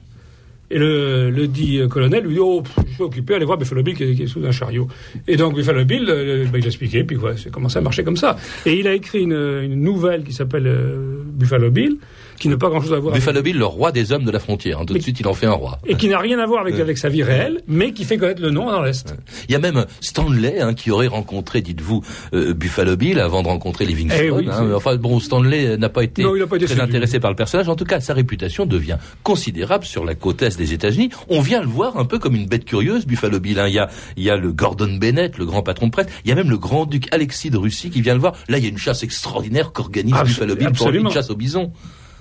Et 0.70 0.78
le, 0.78 1.46
dit 1.48 1.78
euh, 1.78 1.88
colonel 1.88 2.24
lui 2.24 2.34
dit 2.34 2.40
Oh, 2.40 2.62
je 2.86 2.94
suis 2.94 3.02
occupé, 3.02 3.34
allez 3.34 3.44
voir 3.44 3.58
Buffalo 3.58 3.82
Bill 3.82 3.94
qui 3.94 4.04
est, 4.04 4.20
est 4.20 4.26
sous 4.26 4.44
un 4.44 4.52
chariot. 4.52 4.88
Et 5.26 5.36
donc 5.36 5.54
Buffalo 5.54 5.84
Bill, 5.84 6.06
euh, 6.08 6.46
bah, 6.50 6.58
il 6.58 6.64
a 6.64 6.66
expliqué, 6.66 7.04
puis 7.04 7.16
voilà, 7.16 7.36
c'est 7.36 7.50
commencé 7.50 7.78
à 7.78 7.82
marcher 7.82 8.04
comme 8.04 8.16
ça. 8.16 8.36
Et 8.64 8.78
il 8.78 8.86
a 8.86 8.94
écrit 8.94 9.22
une, 9.22 9.32
une 9.32 9.82
nouvelle 9.82 10.24
qui 10.24 10.32
s'appelle 10.32 10.66
euh, 10.66 11.22
Buffalo 11.26 11.70
Bill, 11.70 11.98
qui 12.42 12.48
n'a 12.48 12.56
pas 12.56 12.68
grand-chose 12.68 12.92
à 12.92 12.98
voir 12.98 13.14
avec- 13.14 13.22
Buffalo 13.22 13.40
Bill, 13.42 13.56
le 13.56 13.64
roi 13.64 13.92
des 13.92 14.12
hommes 14.12 14.24
de 14.24 14.30
la 14.30 14.38
frontière. 14.40 14.80
hein. 14.80 14.84
Tout 14.84 14.94
de 14.94 14.98
suite, 14.98 15.20
il 15.20 15.26
en 15.28 15.34
fait 15.34 15.46
un 15.46 15.52
roi. 15.52 15.78
et 15.86 15.94
qui 15.94 16.08
n'a 16.08 16.18
rien 16.18 16.38
à 16.40 16.46
voir 16.46 16.60
avec, 16.62 16.78
avec 16.80 16.98
sa 16.98 17.08
vie 17.08 17.22
réelle, 17.22 17.60
mais 17.68 17.92
qui 17.92 18.04
fait 18.04 18.16
connaître 18.16 18.42
le 18.42 18.50
nom 18.50 18.66
dans 18.70 18.82
l'Est. 18.82 19.14
Il 19.48 19.52
y 19.52 19.54
a 19.54 19.58
même 19.58 19.86
Stanley 20.00 20.60
hein, 20.60 20.74
qui 20.74 20.90
aurait 20.90 21.06
rencontré, 21.06 21.60
dites-vous, 21.62 22.02
euh, 22.34 22.52
Buffalo 22.54 22.96
Bill 22.96 23.20
avant 23.20 23.42
de 23.42 23.48
rencontrer 23.48 23.86
Livingstone. 23.86 24.20
Eh 24.24 24.30
oui, 24.30 24.48
hein. 24.50 24.70
Enfin 24.74 24.96
bon, 24.96 25.20
Stanley 25.20 25.66
euh, 25.68 25.76
n'a 25.76 25.88
pas 25.88 26.02
été 26.04 26.22
Non, 26.22 26.32
pas 26.46 26.56
très 26.58 26.66
séduit. 26.66 26.80
intéressé 26.82 27.20
par 27.20 27.30
le 27.30 27.36
personnage. 27.36 27.68
En 27.68 27.76
tout 27.76 27.84
cas, 27.84 28.00
sa 28.00 28.12
réputation 28.14 28.66
devient 28.66 28.98
considérable 29.22 29.84
sur 29.84 30.04
la 30.04 30.14
côte 30.14 30.42
est 30.42 30.56
des 30.58 30.72
États-Unis. 30.72 31.10
On 31.28 31.40
vient 31.40 31.60
le 31.60 31.68
voir 31.68 31.96
un 31.96 32.04
peu 32.04 32.18
comme 32.18 32.34
une 32.34 32.46
bête 32.46 32.64
curieuse, 32.64 33.06
Buffalo 33.06 33.38
Bill. 33.40 33.58
hein. 33.60 33.68
Il 33.68 33.74
y 33.74 33.78
a, 33.78 33.88
il 34.16 34.22
y 34.24 34.30
a 34.30 34.36
le 34.36 34.52
Gordon 34.52 34.96
Bennett, 35.00 35.38
le 35.38 35.46
grand 35.46 35.62
patron 35.62 35.86
de 35.86 35.92
presse. 35.92 36.06
Il 36.24 36.28
y 36.28 36.32
a 36.32 36.34
même 36.34 36.50
le 36.50 36.58
grand-duc 36.58 37.06
Alexis 37.12 37.50
de 37.50 37.58
Russie 37.58 37.90
qui 37.90 38.00
vient 38.02 38.14
le 38.14 38.20
voir. 38.20 38.34
Là, 38.48 38.58
il 38.58 38.64
y 38.64 38.66
a 38.66 38.70
une 38.70 38.78
chasse 38.78 39.02
extraordinaire 39.02 39.72
qu'organise 39.72 40.14
Buffalo 40.24 40.56
Bill 40.56 40.72
pour 40.72 40.88
une 40.90 41.10
chasse 41.10 41.30
au 41.30 41.36
bison. 41.36 41.72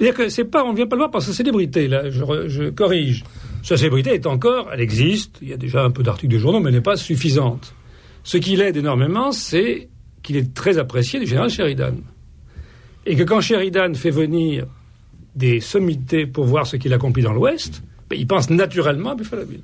C'est-à-dire 0.01 0.17
que 0.17 0.29
c'est 0.29 0.46
pas, 0.46 0.63
on 0.63 0.74
vient 0.74 0.88
pas 0.88 0.96
le 0.96 1.01
voir 1.01 1.12
par 1.12 1.22
sa 1.22 1.31
célébrité, 1.31 1.88
là, 1.88 2.10
je 2.10 2.72
corrige. 2.72 3.24
Sa 3.62 3.77
célébrité 3.77 4.15
est 4.15 4.25
encore, 4.25 4.72
elle 4.74 4.81
existe, 4.81 5.38
il 5.43 5.50
y 5.50 5.53
a 5.53 5.58
déjà 5.58 5.84
un 5.84 5.91
peu 5.91 6.01
d'articles 6.01 6.34
de 6.34 6.39
journaux, 6.39 6.60
mais 6.60 6.70
elle 6.70 6.75
n'est 6.77 6.81
pas 6.81 6.96
suffisante. 6.96 7.75
Ce 8.24 8.38
qui 8.38 8.55
l'aide 8.55 8.77
énormément, 8.77 9.31
c'est 9.31 9.89
qu'il 10.24 10.38
est 10.38 10.55
très 10.55 10.79
apprécié 10.79 11.20
du 11.20 11.27
général 11.27 11.51
Sheridan. 11.51 11.93
Et 13.05 13.15
que 13.15 13.22
quand 13.22 13.41
Sheridan 13.41 13.93
fait 13.93 14.10
venir 14.10 14.65
des 15.36 15.60
sommités 15.60 16.25
pour 16.25 16.46
voir 16.46 16.65
ce 16.65 16.77
qu'il 16.77 16.91
accomplit 16.93 17.22
dans 17.22 17.34
l'Ouest, 17.34 17.84
ben, 18.10 18.17
il 18.20 18.25
pense 18.25 18.50
naturellement 18.50 19.12
à 19.12 19.15
Buffalo 19.15 19.46
Bill. 19.46 19.62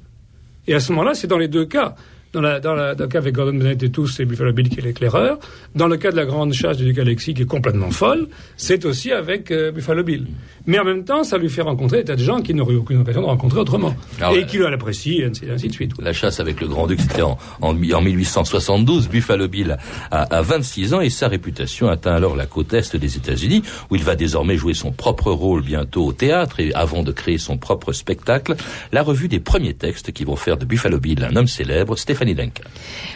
Et 0.67 0.75
à 0.75 0.79
ce 0.79 0.91
moment-là, 0.91 1.15
c'est 1.15 1.25
dans 1.25 1.39
les 1.39 1.47
deux 1.47 1.65
cas. 1.65 1.95
Dans, 2.33 2.41
la, 2.41 2.59
dans, 2.59 2.73
la, 2.73 2.95
dans 2.95 3.05
le 3.05 3.09
cas 3.09 3.19
avec 3.19 3.33
Gordon 3.33 3.57
Bennett 3.57 3.81
et 3.81 3.89
tous, 3.89 4.07
c'est 4.07 4.25
Buffalo 4.25 4.53
Bill 4.53 4.69
qui 4.69 4.79
est 4.79 4.83
l'éclaireur. 4.83 5.39
Dans 5.75 5.87
le 5.87 5.97
cas 5.97 6.11
de 6.11 6.15
la 6.15 6.25
grande 6.25 6.53
chasse 6.53 6.77
du 6.77 6.85
duc 6.85 6.99
Alexis, 6.99 7.33
qui 7.33 7.43
est 7.43 7.45
complètement 7.45 7.91
folle, 7.91 8.27
c'est 8.57 8.85
aussi 8.85 9.11
avec 9.11 9.51
euh, 9.51 9.71
Buffalo 9.71 10.03
Bill. 10.03 10.27
Mais 10.65 10.79
en 10.79 10.83
même 10.83 11.05
temps, 11.05 11.23
ça 11.23 11.37
lui 11.37 11.49
fait 11.49 11.61
rencontrer 11.61 11.99
des 11.99 12.05
tas 12.05 12.15
de 12.15 12.23
gens 12.23 12.41
qui 12.41 12.53
n'auraient 12.53 12.73
eu 12.73 12.77
aucune 12.77 12.99
occasion 12.99 13.21
de 13.21 13.27
rencontrer 13.27 13.59
autrement. 13.59 13.95
Ah 14.21 14.33
et 14.33 14.45
qui 14.45 14.57
l'apprécient, 14.57 15.31
et 15.41 15.49
ainsi, 15.49 15.67
de 15.67 15.73
suite. 15.73 15.91
La 15.99 16.13
chasse 16.13 16.39
avec 16.39 16.59
le 16.61 16.67
Grand-Duc, 16.67 16.99
c'était 16.99 17.21
en, 17.21 17.37
en, 17.61 17.69
en 17.69 18.01
1872. 18.01 19.07
Buffalo 19.07 19.47
Bill 19.47 19.77
a, 20.11 20.21
a 20.23 20.41
26 20.41 20.93
ans 20.93 21.01
et 21.01 21.09
sa 21.09 21.27
réputation 21.27 21.87
atteint 21.87 22.13
alors 22.13 22.35
la 22.35 22.45
côte 22.45 22.73
est 22.73 22.95
des 22.95 23.17
États-Unis, 23.17 23.63
où 23.89 23.95
il 23.95 24.03
va 24.03 24.15
désormais 24.15 24.57
jouer 24.57 24.73
son 24.73 24.91
propre 24.91 25.31
rôle 25.31 25.61
bientôt 25.61 26.05
au 26.05 26.13
théâtre 26.13 26.59
et 26.59 26.73
avant 26.73 27.03
de 27.03 27.11
créer 27.11 27.37
son 27.37 27.57
propre 27.57 27.93
spectacle. 27.93 28.55
La 28.91 29.03
revue 29.03 29.27
des 29.27 29.39
premiers 29.39 29.73
textes 29.73 30.11
qui 30.11 30.23
vont 30.23 30.35
faire 30.35 30.57
de 30.57 30.65
Buffalo 30.65 30.99
Bill 30.99 31.23
un 31.23 31.35
homme 31.35 31.47
célèbre, 31.47 31.97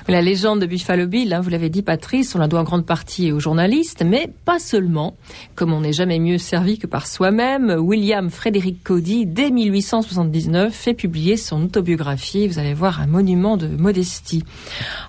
La 0.07 0.21
légende 0.21 0.61
de 0.61 0.65
Buffalo 0.65 1.07
Bill, 1.07 1.33
hein, 1.33 1.41
vous 1.41 1.49
l'avez 1.49 1.69
dit 1.69 1.81
Patrice, 1.81 2.35
on 2.35 2.39
la 2.39 2.47
doit 2.47 2.59
en 2.59 2.63
grande 2.63 2.85
partie 2.85 3.31
aux 3.31 3.39
journalistes, 3.39 4.03
mais 4.05 4.29
pas 4.45 4.59
seulement. 4.59 5.15
Comme 5.55 5.73
on 5.73 5.81
n'est 5.81 5.93
jamais 5.93 6.19
mieux 6.19 6.37
servi 6.37 6.77
que 6.77 6.87
par 6.87 7.07
soi-même, 7.07 7.75
William 7.79 8.29
Frederick 8.29 8.83
Cody, 8.83 9.25
dès 9.25 9.51
1879, 9.51 10.73
fait 10.73 10.93
publier 10.93 11.37
son 11.37 11.63
autobiographie. 11.63 12.47
Vous 12.47 12.59
allez 12.59 12.73
voir 12.73 13.01
un 13.01 13.07
monument 13.07 13.57
de 13.57 13.67
modestie. 13.67 14.43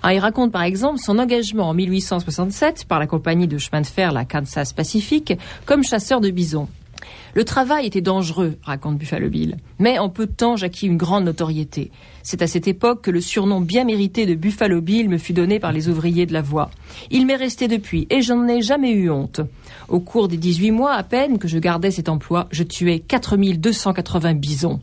Ah, 0.01 0.13
il 0.13 0.19
raconte 0.19 0.51
par 0.51 0.63
exemple 0.63 0.99
son 0.99 1.19
engagement 1.19 1.69
en 1.69 1.73
1867 1.73 2.85
par 2.85 2.99
la 2.99 3.07
compagnie 3.07 3.47
de 3.47 3.57
chemin 3.57 3.81
de 3.81 3.87
fer, 3.87 4.11
la 4.11 4.25
Kansas 4.25 4.73
Pacific, 4.73 5.33
comme 5.65 5.83
chasseur 5.83 6.21
de 6.21 6.29
bisons. 6.29 6.67
Le 7.33 7.43
travail 7.43 7.87
était 7.87 8.01
dangereux, 8.01 8.57
raconte 8.61 8.97
Buffalo 8.97 9.29
Bill, 9.29 9.57
mais 9.79 9.97
en 9.97 10.09
peu 10.09 10.27
de 10.27 10.31
temps 10.31 10.55
j'acquis 10.55 10.87
une 10.87 10.97
grande 10.97 11.25
notoriété. 11.25 11.91
C'est 12.21 12.41
à 12.41 12.47
cette 12.47 12.67
époque 12.67 13.01
que 13.01 13.11
le 13.11 13.21
surnom 13.21 13.59
bien 13.59 13.83
mérité 13.83 14.25
de 14.25 14.35
Buffalo 14.35 14.81
Bill 14.81 15.09
me 15.09 15.17
fut 15.17 15.33
donné 15.33 15.59
par 15.59 15.71
les 15.71 15.89
ouvriers 15.89 16.25
de 16.25 16.33
la 16.33 16.41
voie. 16.41 16.71
Il 17.11 17.25
m'est 17.25 17.35
resté 17.35 17.67
depuis 17.67 18.07
et 18.09 18.21
j'en 18.21 18.47
ai 18.47 18.61
jamais 18.61 18.91
eu 18.91 19.09
honte. 19.09 19.41
Au 19.89 19.99
cours 19.99 20.27
des 20.27 20.37
18 20.37 20.71
mois 20.71 20.93
à 20.93 21.03
peine 21.03 21.39
que 21.39 21.47
je 21.47 21.59
gardais 21.59 21.91
cet 21.91 22.07
emploi, 22.07 22.47
je 22.51 22.63
tuais 22.63 22.99
4280 22.99 24.35
bisons. 24.35 24.79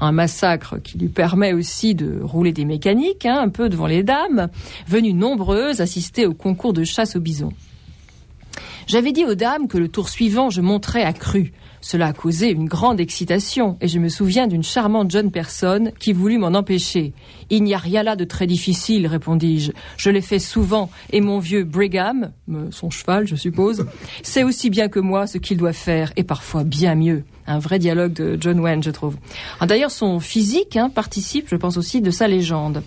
Un 0.00 0.12
massacre 0.12 0.78
qui 0.82 0.98
lui 0.98 1.08
permet 1.08 1.52
aussi 1.52 1.94
de 1.94 2.20
rouler 2.22 2.52
des 2.52 2.64
mécaniques, 2.64 3.24
hein, 3.24 3.40
un 3.40 3.48
peu 3.48 3.68
devant 3.68 3.86
les 3.86 4.02
dames, 4.02 4.48
venues 4.86 5.14
nombreuses 5.14 5.80
assister 5.80 6.26
au 6.26 6.34
concours 6.34 6.72
de 6.72 6.84
chasse 6.84 7.16
aux 7.16 7.20
bisons. 7.20 7.52
J'avais 8.86 9.12
dit 9.12 9.24
aux 9.24 9.34
dames 9.34 9.66
que 9.66 9.78
le 9.78 9.88
tour 9.88 10.08
suivant, 10.08 10.50
je 10.50 10.60
monterais 10.60 11.02
à. 11.02 11.12
Cela 11.80 12.06
a 12.08 12.12
causé 12.12 12.50
une 12.50 12.66
grande 12.66 13.00
excitation 13.00 13.76
et 13.80 13.88
je 13.88 13.98
me 13.98 14.08
souviens 14.08 14.46
d'une 14.46 14.62
charmante 14.62 15.10
jeune 15.10 15.30
personne 15.30 15.92
qui 15.98 16.12
voulut 16.12 16.38
m'en 16.38 16.48
empêcher. 16.48 17.12
Il 17.50 17.62
n'y 17.62 17.74
a 17.74 17.78
rien 17.78 18.02
là 18.02 18.16
de 18.16 18.24
très 18.24 18.46
difficile, 18.46 19.06
répondis-je. 19.06 19.72
Je 19.96 20.10
l'ai 20.10 20.20
fait 20.20 20.38
souvent 20.38 20.90
et 21.12 21.20
mon 21.20 21.38
vieux 21.38 21.64
Brigham, 21.64 22.32
euh, 22.50 22.68
son 22.70 22.90
cheval, 22.90 23.26
je 23.26 23.36
suppose, 23.36 23.86
sait 24.22 24.44
aussi 24.44 24.70
bien 24.70 24.88
que 24.88 25.00
moi 25.00 25.26
ce 25.26 25.38
qu'il 25.38 25.56
doit 25.56 25.72
faire 25.72 26.12
et 26.16 26.24
parfois 26.24 26.64
bien 26.64 26.94
mieux. 26.94 27.24
Un 27.46 27.58
vrai 27.58 27.78
dialogue 27.78 28.14
de 28.14 28.38
John 28.40 28.60
Wayne, 28.60 28.82
je 28.82 28.90
trouve. 28.90 29.16
Ah, 29.60 29.66
D'ailleurs, 29.66 29.90
son 29.90 30.20
physique 30.20 30.76
hein, 30.76 30.88
participe, 30.88 31.48
je 31.48 31.56
pense 31.56 31.76
aussi, 31.76 32.00
de 32.00 32.10
sa 32.10 32.28
légende. 32.28 32.82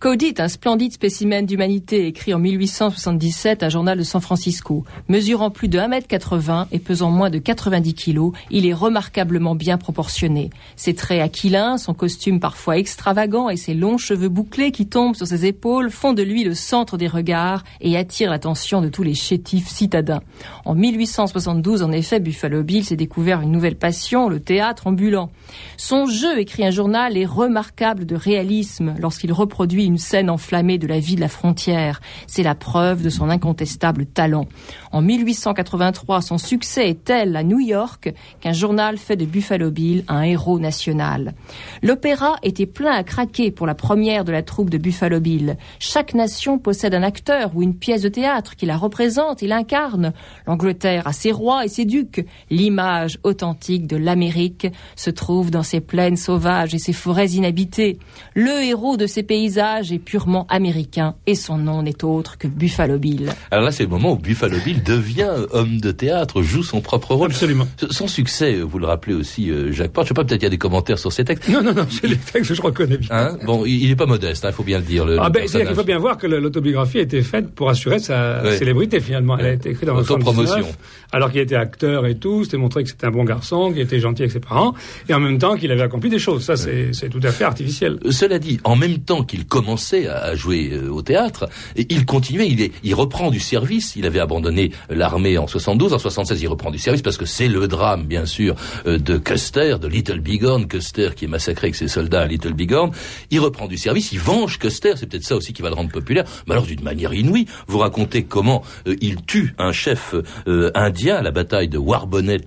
Cody 0.00 0.26
est 0.26 0.40
un 0.40 0.48
splendide 0.48 0.92
spécimen 0.92 1.46
d'humanité 1.46 2.06
écrit 2.06 2.34
en 2.34 2.38
1877 2.38 3.62
à 3.62 3.66
un 3.66 3.68
journal 3.70 3.96
de 3.96 4.02
San 4.02 4.20
Francisco. 4.20 4.84
Mesurant 5.08 5.50
plus 5.50 5.68
de 5.68 5.78
1m80 5.78 6.66
et 6.72 6.78
pesant 6.78 7.10
moins 7.10 7.30
de 7.30 7.38
90 7.38 7.94
kg, 7.94 8.32
il 8.50 8.66
est 8.66 8.74
remarquablement 8.74 9.54
bien 9.54 9.78
proportionné. 9.78 10.50
Ses 10.76 10.94
traits 10.94 11.22
aquilins, 11.22 11.78
son 11.78 11.94
costume 11.94 12.38
parfois 12.38 12.76
extravagant 12.76 13.48
et 13.48 13.56
ses 13.56 13.72
longs 13.72 13.96
cheveux 13.96 14.28
bouclés 14.28 14.72
qui 14.72 14.86
tombent 14.86 15.16
sur 15.16 15.26
ses 15.26 15.46
épaules 15.46 15.90
font 15.90 16.12
de 16.12 16.22
lui 16.22 16.44
le 16.44 16.54
centre 16.54 16.98
des 16.98 17.08
regards 17.08 17.64
et 17.80 17.96
attirent 17.96 18.30
l'attention 18.30 18.82
de 18.82 18.88
tous 18.88 19.04
les 19.04 19.14
chétifs 19.14 19.68
citadins. 19.68 20.20
En 20.66 20.74
1872, 20.74 21.82
en 21.82 21.92
effet, 21.92 22.20
Buffalo 22.20 22.62
Bill 22.62 22.84
s'est 22.84 22.96
découvert 22.96 23.40
une 23.40 23.52
nouvelle 23.52 23.76
passion, 23.76 24.28
le 24.28 24.40
théâtre 24.40 24.86
ambulant. 24.86 25.30
Son 25.78 26.06
jeu, 26.06 26.38
écrit 26.38 26.66
un 26.66 26.70
journal, 26.70 27.16
est 27.16 27.24
remarquable 27.24 28.04
de 28.04 28.16
réalisme 28.16 28.94
lorsqu'il 28.98 29.32
reproduit 29.32 29.83
une 29.84 29.98
scène 29.98 30.30
enflammée 30.30 30.78
de 30.78 30.86
la 30.86 30.98
vie 30.98 31.16
de 31.16 31.20
la 31.20 31.28
frontière. 31.28 32.00
C'est 32.26 32.42
la 32.42 32.54
preuve 32.54 33.02
de 33.02 33.10
son 33.10 33.30
incontestable 33.30 34.06
talent. 34.06 34.46
En 34.94 35.02
1883, 35.02 36.22
son 36.22 36.38
succès 36.38 36.88
est 36.88 37.02
tel 37.02 37.34
à 37.34 37.42
New 37.42 37.58
York 37.58 38.14
qu'un 38.40 38.52
journal 38.52 38.96
fait 38.96 39.16
de 39.16 39.24
Buffalo 39.24 39.72
Bill 39.72 40.04
un 40.06 40.22
héros 40.22 40.60
national. 40.60 41.34
L'opéra 41.82 42.36
était 42.44 42.66
plein 42.66 42.92
à 42.92 43.02
craquer 43.02 43.50
pour 43.50 43.66
la 43.66 43.74
première 43.74 44.24
de 44.24 44.30
la 44.30 44.44
troupe 44.44 44.70
de 44.70 44.78
Buffalo 44.78 45.18
Bill. 45.18 45.56
Chaque 45.80 46.14
nation 46.14 46.60
possède 46.60 46.94
un 46.94 47.02
acteur 47.02 47.50
ou 47.56 47.62
une 47.62 47.74
pièce 47.74 48.02
de 48.02 48.08
théâtre 48.08 48.54
qui 48.54 48.66
la 48.66 48.76
représente 48.76 49.42
et 49.42 49.48
l'incarne. 49.48 50.12
L'Angleterre 50.46 51.08
a 51.08 51.12
ses 51.12 51.32
rois 51.32 51.64
et 51.64 51.68
ses 51.68 51.86
ducs. 51.86 52.24
L'image 52.48 53.18
authentique 53.24 53.88
de 53.88 53.96
l'Amérique 53.96 54.68
se 54.94 55.10
trouve 55.10 55.50
dans 55.50 55.64
ses 55.64 55.80
plaines 55.80 56.16
sauvages 56.16 56.72
et 56.72 56.78
ses 56.78 56.92
forêts 56.92 57.32
inhabitées. 57.32 57.98
Le 58.34 58.62
héros 58.62 58.96
de 58.96 59.08
ces 59.08 59.24
paysages 59.24 59.90
et 59.90 59.98
purement 59.98 60.46
américain, 60.48 61.16
et 61.26 61.34
son 61.34 61.58
nom 61.58 61.82
n'est 61.82 62.04
autre 62.04 62.38
que 62.38 62.46
Buffalo 62.46 62.96
Bill. 62.96 63.32
Alors 63.50 63.64
là, 63.64 63.72
c'est 63.72 63.82
le 63.82 63.88
moment 63.88 64.12
où 64.12 64.18
Buffalo 64.18 64.58
Bill 64.64 64.83
devient 64.84 65.30
homme 65.52 65.80
de 65.80 65.90
théâtre, 65.92 66.42
joue 66.42 66.62
son 66.62 66.80
propre 66.80 67.14
rôle. 67.14 67.30
Absolument. 67.30 67.66
Son 67.90 68.06
succès, 68.08 68.56
vous 68.60 68.78
le 68.78 68.86
rappelez 68.86 69.14
aussi, 69.14 69.50
euh, 69.50 69.72
Jacques 69.72 69.92
Porte. 69.92 70.06
Je 70.06 70.08
sais 70.10 70.14
pas, 70.14 70.24
peut-être 70.24 70.42
il 70.42 70.44
y 70.44 70.46
a 70.46 70.50
des 70.50 70.58
commentaires 70.58 70.98
sur 70.98 71.12
ces 71.12 71.24
textes. 71.24 71.48
Non, 71.48 71.62
non, 71.62 71.74
non, 71.74 71.86
c'est 71.90 72.06
les 72.06 72.16
textes 72.16 72.48
que 72.50 72.54
je 72.54 72.62
reconnais 72.62 72.98
bien. 72.98 73.08
Hein 73.10 73.38
bon, 73.44 73.64
il 73.64 73.88
n'est 73.88 73.96
pas 73.96 74.06
modeste, 74.06 74.44
il 74.48 74.52
faut 74.52 74.62
bien 74.62 74.78
le 74.78 74.84
dire. 74.84 75.04
Le, 75.06 75.18
ah 75.20 75.30
ben, 75.30 75.46
c'est-à-dire 75.46 75.68
qu'il 75.68 75.76
faut 75.76 75.84
bien 75.84 75.98
voir 75.98 76.16
que 76.18 76.26
l'autobiographie 76.26 76.98
a 76.98 77.02
été 77.02 77.22
faite 77.22 77.50
pour 77.54 77.68
assurer 77.70 77.98
sa 77.98 78.42
Ouais. 78.42 78.58
célébrité 78.58 79.00
finalement. 79.00 79.38
Elle 79.38 79.46
a 79.46 79.52
été 79.52 79.70
écrite 79.70 79.86
dans 79.86 79.96
Autopromotion. 79.96 80.44
79, 80.46 80.78
alors 81.12 81.30
qu'il 81.30 81.40
était 81.40 81.54
acteur 81.56 82.06
et 82.06 82.16
tout, 82.16 82.44
c'était 82.44 82.56
montré 82.56 82.82
que 82.82 82.88
c'était 82.90 83.06
un 83.06 83.10
bon 83.10 83.24
garçon, 83.24 83.70
qu'il 83.72 83.80
était 83.80 84.00
gentil 84.00 84.22
avec 84.22 84.32
ses 84.32 84.40
parents, 84.40 84.74
et 85.08 85.14
en 85.14 85.20
même 85.20 85.38
temps 85.38 85.56
qu'il 85.56 85.70
avait 85.70 85.82
accompli 85.82 86.10
des 86.10 86.18
choses. 86.18 86.42
Ça, 86.44 86.56
c'est 86.56 87.08
tout 87.10 87.20
à 87.22 87.30
fait 87.30 87.44
artificiel. 87.44 87.98
Euh, 88.04 88.10
Cela 88.10 88.38
dit, 88.38 88.60
en 88.64 88.76
même 88.76 88.98
temps 88.98 89.22
qu'il 89.22 89.46
commençait 89.46 90.08
à 90.08 90.34
jouer 90.34 90.70
euh, 90.72 90.88
au 90.90 91.02
théâtre, 91.02 91.48
il 91.76 92.04
continuait, 92.04 92.70
il 92.82 92.94
reprend 92.94 93.30
du 93.30 93.40
service. 93.40 93.94
Il 93.96 94.06
avait 94.06 94.20
abandonné 94.20 94.70
l'armée 94.88 95.38
en 95.38 95.46
72, 95.46 95.92
en 95.92 95.98
76 95.98 96.42
il 96.42 96.48
reprend 96.48 96.70
du 96.70 96.78
service 96.78 97.02
parce 97.02 97.16
que 97.16 97.26
c'est 97.26 97.48
le 97.48 97.68
drame, 97.68 98.04
bien 98.04 98.26
sûr, 98.26 98.54
euh, 98.86 98.98
de 98.98 99.18
Custer, 99.18 99.76
de 99.80 99.88
Little 99.88 100.20
Bighorn, 100.20 100.66
Custer 100.66 101.10
qui 101.16 101.24
est 101.24 101.28
massacré 101.28 101.66
avec 101.66 101.74
ses 101.74 101.88
soldats 101.88 102.22
à 102.22 102.26
Little 102.26 102.52
Bighorn. 102.52 102.90
Il 103.30 103.40
reprend 103.40 103.66
du 103.66 103.76
service, 103.76 104.12
il 104.12 104.18
venge 104.18 104.58
Custer, 104.58 104.92
c'est 104.96 105.06
peut-être 105.06 105.24
ça 105.24 105.36
aussi 105.36 105.52
qui 105.52 105.62
va 105.62 105.68
le 105.68 105.74
rendre 105.74 105.90
populaire, 105.90 106.24
mais 106.46 106.52
alors 106.52 106.66
d'une 106.66 106.82
manière 106.82 107.12
inouïe. 107.14 107.46
Vous 107.66 107.78
racontez 107.78 108.24
comment 108.24 108.62
euh, 108.86 108.96
il 109.00 109.22
tue 109.24 109.54
un 109.58 109.72
chef 109.72 110.14
euh, 110.46 110.70
indien 110.74 111.16
à 111.16 111.22
la 111.22 111.30
bataille 111.30 111.68
de 111.68 111.78
Warbonnet 111.78 112.40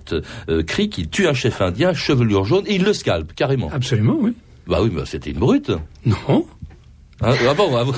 Creek, 0.66 0.98
il 0.98 1.08
tue 1.08 1.26
un 1.26 1.34
chef 1.34 1.60
indien, 1.60 1.92
chevelure 1.92 2.44
jaune, 2.44 2.64
et 2.66 2.74
il 2.74 2.84
le 2.84 2.92
scalpe 2.92 3.32
carrément. 3.34 3.70
Absolument, 3.72 4.16
oui. 4.20 4.34
Bah 4.66 4.80
oui, 4.82 4.90
mais 4.92 5.04
c'était 5.06 5.30
une 5.30 5.38
brute. 5.38 5.72
Non. 6.04 6.46
Ah 7.20 7.32
bon, 7.56 7.76
ah 7.76 7.84
bon. 7.84 7.92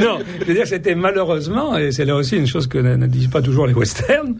non, 0.00 0.18
je 0.40 0.44
veux 0.44 0.54
dire, 0.54 0.66
c'était 0.66 0.94
malheureusement, 0.94 1.76
et 1.76 1.90
c'est 1.90 2.04
là 2.04 2.14
aussi 2.14 2.36
une 2.36 2.46
chose 2.46 2.68
que 2.68 2.78
ne, 2.78 3.06
disent 3.06 3.28
pas 3.28 3.42
toujours 3.42 3.66
les 3.66 3.74
westerns, 3.74 4.36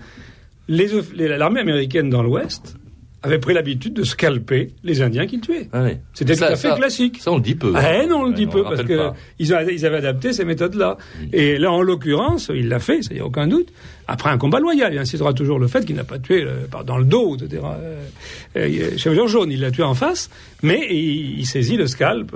l'armée 0.69 1.61
américaine 1.61 2.09
dans 2.09 2.23
l'Ouest 2.23 2.77
avait 3.25 3.39
pris 3.39 3.55
l'habitude 3.55 3.95
de 3.95 4.05
scalper 4.05 4.73
les 4.85 5.01
Indiens 5.01 5.27
qu'ils 5.27 5.41
tuaient. 5.41 5.69
Ah 5.73 5.83
oui. 5.83 5.93
C'était 6.13 6.37
tout 6.37 6.45
à 6.45 6.57
fait 6.57 6.69
ça- 6.69 6.75
classique. 6.77 7.21
Ça, 7.21 7.33
on 7.33 7.37
le 7.37 7.43
dit 7.43 7.55
peu. 7.55 7.73
Ah 7.75 8.05
non, 8.07 8.19
on 8.19 8.27
le 8.27 8.35
dit 8.35 8.47
peu, 8.47 8.63
parce. 8.63 8.83
Mm. 8.85 9.15
ils, 9.39 9.55
avaient 9.55 9.97
adapté 9.97 10.35
ces 10.35 10.45
méthodes-là. 10.45 10.99
Et 11.33 11.57
là, 11.57 11.73
en 11.73 11.81
l'occurrence, 11.81 12.51
il 12.55 12.69
l'a 12.69 12.81
fait, 12.81 13.03
ça 13.03 13.15
y 13.15 13.21
a 13.21 13.25
aucun 13.25 13.47
doute. 13.47 13.69
Après 14.07 14.31
un 14.31 14.39
combat 14.39 14.61
loyal, 14.61 14.93
il 14.93 14.99
insistera 14.99 15.33
toujours 15.33 15.59
le 15.59 15.67
fait 15.67 15.85
qu'il 15.85 15.97
n'a 15.97 16.05
pas 16.05 16.19
tué 16.19 16.45
euh, 16.45 16.67
dans 16.85 16.99
le 16.99 17.05
dos, 17.05 17.37
etc. 17.37 17.63
Euh, 17.65 18.05
euh, 18.57 18.97
Chevalier 18.97 19.27
jaune, 19.29 19.51
il 19.51 19.61
l'a 19.61 19.71
tué 19.71 19.83
en 19.83 19.95
face, 19.95 20.31
mais 20.63 20.87
il, 20.91 21.45
saisit 21.47 21.77
le 21.77 21.87
scalp, 21.87 22.35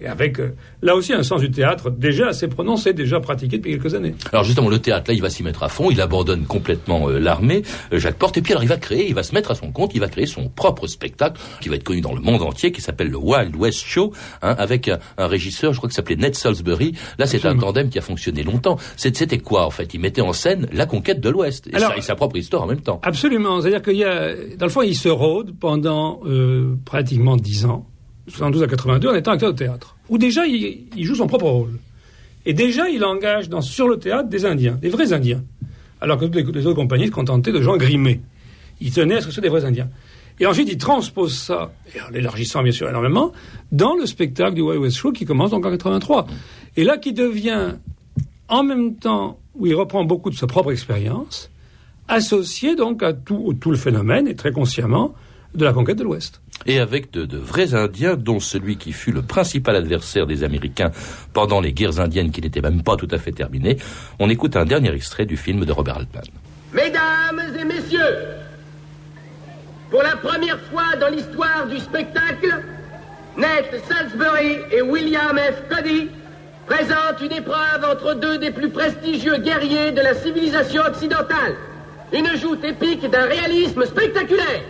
et 0.00 0.06
avec 0.06 0.38
là 0.80 0.94
aussi 0.94 1.12
un 1.12 1.22
sens 1.22 1.40
du 1.40 1.50
théâtre 1.50 1.90
déjà 1.90 2.28
assez 2.28 2.48
prononcé, 2.48 2.92
déjà 2.92 3.20
pratiqué 3.20 3.58
depuis 3.58 3.72
quelques 3.72 3.94
années. 3.94 4.14
Alors 4.32 4.44
justement, 4.44 4.68
le 4.68 4.78
théâtre, 4.78 5.06
là, 5.08 5.14
il 5.14 5.20
va 5.20 5.28
s'y 5.28 5.42
mettre 5.42 5.64
à 5.64 5.68
fond. 5.68 5.90
Il 5.90 6.00
abandonne 6.00 6.44
complètement 6.44 7.08
l'armée, 7.08 7.62
Jacques 7.92 8.16
Porte. 8.16 8.38
Et 8.38 8.42
puis 8.42 8.52
alors, 8.52 8.62
il 8.62 8.68
va 8.68 8.76
créer, 8.76 9.08
il 9.08 9.14
va 9.14 9.22
se 9.22 9.34
mettre 9.34 9.50
à 9.50 9.54
son 9.54 9.72
compte. 9.72 9.92
Il 9.94 10.00
va 10.00 10.08
créer 10.08 10.26
son 10.26 10.48
propre 10.48 10.86
spectacle 10.86 11.40
qui 11.60 11.68
va 11.68 11.76
être 11.76 11.84
connu 11.84 12.00
dans 12.00 12.14
le 12.14 12.20
monde 12.20 12.42
entier, 12.42 12.70
qui 12.72 12.80
s'appelle 12.80 13.08
le 13.08 13.18
Wild 13.18 13.54
West 13.56 13.84
Show, 13.84 14.12
hein, 14.42 14.54
avec 14.58 14.88
un, 14.88 14.98
un 15.18 15.26
régisseur, 15.26 15.72
je 15.72 15.78
crois 15.78 15.88
que 15.88 15.94
s'appelait 15.94 16.16
Ned 16.16 16.34
Salisbury. 16.34 16.94
Là, 17.18 17.26
c'est 17.26 17.44
un 17.44 17.56
tandem 17.56 17.90
qui 17.90 17.98
a 17.98 18.02
fonctionné 18.02 18.44
longtemps. 18.44 18.78
C'était 18.96 19.38
quoi 19.38 19.66
en 19.66 19.70
fait? 19.70 19.92
Il 19.94 20.00
mettait 20.00 20.22
en 20.22 20.32
scène 20.32 20.68
la 20.72 20.86
conquête 20.88 21.20
de 21.20 21.28
l'Ouest 21.28 21.68
et, 21.68 21.74
Alors- 21.76 21.90
sa, 21.92 21.96
et 21.98 22.00
sa 22.00 22.16
propre 22.16 22.36
histoire 22.36 22.62
en 22.62 22.66
même 22.66 22.80
temps. 22.80 23.00
Absolument. 23.04 23.60
C'est-à-dire 23.60 23.82
qu'il 23.82 23.96
y 23.96 24.04
a, 24.04 24.34
dans 24.56 24.66
le 24.66 24.72
fond, 24.72 24.82
il 24.82 24.96
se 24.96 25.08
rôde 25.08 25.54
pendant 25.58 26.20
euh, 26.26 26.74
pratiquement 26.84 27.36
dix 27.36 27.64
ans, 27.66 27.86
72 28.28 28.62
à 28.62 28.66
82, 28.66 29.08
en 29.08 29.14
étant 29.14 29.30
acteur 29.32 29.52
de 29.52 29.58
théâtre. 29.58 29.96
Où 30.08 30.18
déjà, 30.18 30.46
il, 30.46 30.86
il 30.96 31.04
joue 31.04 31.14
son 31.14 31.26
propre 31.26 31.46
rôle. 31.48 31.78
Et 32.46 32.54
déjà, 32.54 32.88
il 32.88 33.04
engage 33.04 33.48
dans, 33.48 33.60
sur 33.60 33.88
le 33.88 33.98
théâtre 33.98 34.28
des 34.28 34.44
Indiens, 34.46 34.78
des 34.80 34.88
vrais 34.88 35.12
Indiens. 35.12 35.42
Alors 36.00 36.16
que 36.18 36.24
toutes 36.24 36.34
les, 36.36 36.42
les 36.44 36.66
autres 36.66 36.76
compagnies 36.76 37.06
se 37.06 37.10
contentaient 37.12 37.52
de 37.52 37.60
gens 37.60 37.76
grimés. 37.76 38.20
Il 38.80 38.92
tenait 38.92 39.16
à 39.16 39.20
ce 39.20 39.26
que 39.26 39.30
ce 39.32 39.34
soit 39.34 39.42
des 39.42 39.48
vrais 39.48 39.64
Indiens. 39.64 39.88
Et 40.40 40.46
ensuite, 40.46 40.68
il 40.70 40.78
transpose 40.78 41.34
ça, 41.36 41.72
et 41.94 42.00
en 42.00 42.10
l'élargissant 42.10 42.62
bien 42.62 42.70
sûr 42.70 42.88
énormément, 42.88 43.32
dans 43.72 43.96
le 43.96 44.06
spectacle 44.06 44.54
du 44.54 44.60
Wild 44.62 44.80
West 44.80 44.96
Show 44.96 45.10
qui 45.10 45.24
commence 45.24 45.50
donc 45.50 45.66
en 45.66 45.70
83. 45.70 46.26
Et 46.76 46.84
là, 46.84 46.96
qui 46.96 47.12
devient, 47.12 47.72
en 48.48 48.62
même 48.62 48.94
temps 48.94 49.40
où 49.58 49.66
il 49.66 49.74
reprend 49.74 50.04
beaucoup 50.04 50.30
de 50.30 50.36
sa 50.36 50.46
propre 50.46 50.72
expérience, 50.72 51.50
associé 52.06 52.76
donc 52.76 53.02
à 53.02 53.12
tout, 53.12 53.54
tout 53.60 53.70
le 53.70 53.76
phénomène, 53.76 54.26
et 54.28 54.34
très 54.34 54.52
consciemment, 54.52 55.14
de 55.54 55.64
la 55.64 55.72
conquête 55.72 55.96
de 55.98 56.04
l'Ouest. 56.04 56.40
et 56.66 56.78
avec 56.78 57.10
de, 57.10 57.24
de 57.24 57.38
vrais 57.38 57.74
Indiens, 57.74 58.16
dont 58.16 58.38
celui 58.38 58.76
qui 58.76 58.92
fut 58.92 59.12
le 59.12 59.22
principal 59.22 59.76
adversaire 59.76 60.26
des 60.26 60.44
Américains 60.44 60.90
pendant 61.32 61.60
les 61.60 61.72
guerres 61.72 62.00
indiennes 62.00 62.30
qui 62.30 62.40
n'étaient 62.42 62.60
même 62.60 62.82
pas 62.82 62.96
tout 62.96 63.08
à 63.10 63.18
fait 63.18 63.32
terminées. 63.32 63.78
On 64.18 64.28
écoute 64.28 64.56
un 64.56 64.64
dernier 64.64 64.92
extrait 64.94 65.24
du 65.26 65.36
film 65.36 65.64
de 65.64 65.72
Robert 65.72 65.96
Altman. 65.96 66.24
Mesdames 66.72 67.40
et 67.58 67.64
messieurs, 67.64 68.16
pour 69.90 70.02
la 70.02 70.16
première 70.16 70.60
fois 70.70 70.96
dans 71.00 71.08
l'histoire 71.08 71.66
du 71.68 71.78
spectacle, 71.78 72.62
Ned 73.38 73.64
Salisbury 73.88 74.56
et 74.70 74.82
William 74.82 75.36
F. 75.38 75.62
Cody 75.74 76.08
présentent 76.68 77.22
une 77.22 77.32
épreuve 77.32 77.84
entre 77.90 78.14
deux 78.14 78.38
des 78.38 78.50
plus 78.50 78.68
prestigieux 78.68 79.38
guerriers 79.38 79.90
de 79.90 80.02
la 80.02 80.14
civilisation 80.14 80.82
occidentale. 80.82 81.54
Une 82.12 82.36
joute 82.36 82.62
épique 82.62 83.08
d'un 83.10 83.24
réalisme 83.24 83.84
spectaculaire. 83.86 84.62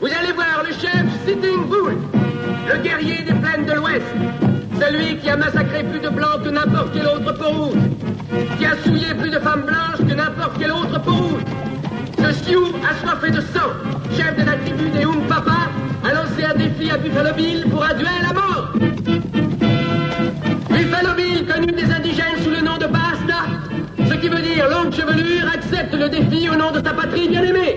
Vous 0.00 0.06
allez 0.06 0.32
voir 0.32 0.62
le 0.64 0.72
chef 0.72 1.04
Sitting 1.26 1.66
Bull, 1.66 1.98
le 2.72 2.78
guerrier 2.78 3.22
des 3.22 3.34
plaines 3.34 3.66
de 3.66 3.72
l'Ouest, 3.72 4.06
celui 4.80 5.18
qui 5.18 5.28
a 5.28 5.36
massacré 5.36 5.82
plus 5.82 6.00
de 6.00 6.08
blancs 6.08 6.42
que 6.44 6.48
n'importe 6.48 6.92
quel 6.94 7.06
autre 7.06 7.34
peau 7.34 7.50
rouge, 7.50 7.82
qui 8.58 8.64
a 8.64 8.76
souillé 8.84 9.14
plus 9.14 9.30
de 9.30 9.38
femmes 9.38 9.62
blanches 9.62 10.08
que 10.08 10.14
n'importe 10.14 10.58
quel 10.58 10.72
autre 10.72 11.00
peau 11.02 11.12
rouge. 11.12 11.42
Ce 12.18 12.32
Sioux 12.44 12.72
assoiffé 12.88 13.30
de 13.30 13.40
sang, 13.40 13.70
chef 14.16 14.34
de 14.36 14.44
la 14.44 14.56
tribu 14.56 14.88
des 14.90 15.04
Papa, 15.28 15.68
a 16.04 16.14
lancé 16.14 16.44
un 16.44 16.54
défi 16.54 16.90
à 16.90 16.96
Buffalo 16.96 17.34
Bill 17.34 17.66
pour 17.70 17.84
un 17.84 17.94
duel 17.94 18.24
à 18.28 18.32
mort. 18.32 18.72
Buffalo 20.78 21.14
Bill, 21.16 21.44
connu 21.46 21.72
des 21.72 21.90
indigènes 21.92 22.38
sous 22.42 22.50
le 22.50 22.60
nom 22.60 22.76
de 22.78 22.86
Basta, 22.86 23.40
ce 24.08 24.14
qui 24.14 24.28
veut 24.28 24.40
dire 24.40 24.68
longue 24.70 24.92
chevelure, 24.94 25.46
accepte 25.52 25.94
le 25.94 26.08
défi 26.08 26.48
au 26.48 26.54
nom 26.56 26.70
de 26.70 26.76
sa 26.84 26.92
patrie 26.92 27.28
bien-aimée. 27.28 27.76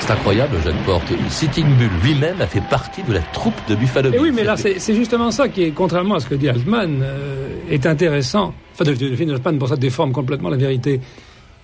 C'est 0.00 0.10
incroyable, 0.12 0.56
Jeanne 0.64 0.76
Porte. 0.84 1.12
Sitting 1.28 1.66
Bull 1.76 1.88
lui-même 2.02 2.40
a 2.40 2.46
fait 2.46 2.62
partie 2.68 3.02
de 3.02 3.12
la 3.12 3.20
troupe 3.20 3.54
de 3.68 3.74
Buffalo 3.76 4.08
Et 4.08 4.12
Bill. 4.12 4.20
oui, 4.22 4.32
mais 4.34 4.42
là, 4.44 4.56
c'est 4.56 4.94
justement 4.94 5.30
ça 5.30 5.48
qui 5.48 5.62
est, 5.64 5.70
contrairement 5.70 6.16
à 6.16 6.20
ce 6.20 6.26
que 6.26 6.34
dit 6.34 6.48
Altman, 6.48 7.00
euh, 7.02 7.48
est 7.70 7.86
intéressant. 7.86 8.52
Enfin, 8.74 8.90
le, 8.90 9.08
le 9.08 9.14
film 9.16 9.30
d'Altman, 9.30 9.58
pour 9.58 9.68
ça, 9.68 9.76
déforme 9.76 10.12
complètement 10.12 10.48
la 10.48 10.56
vérité. 10.56 11.00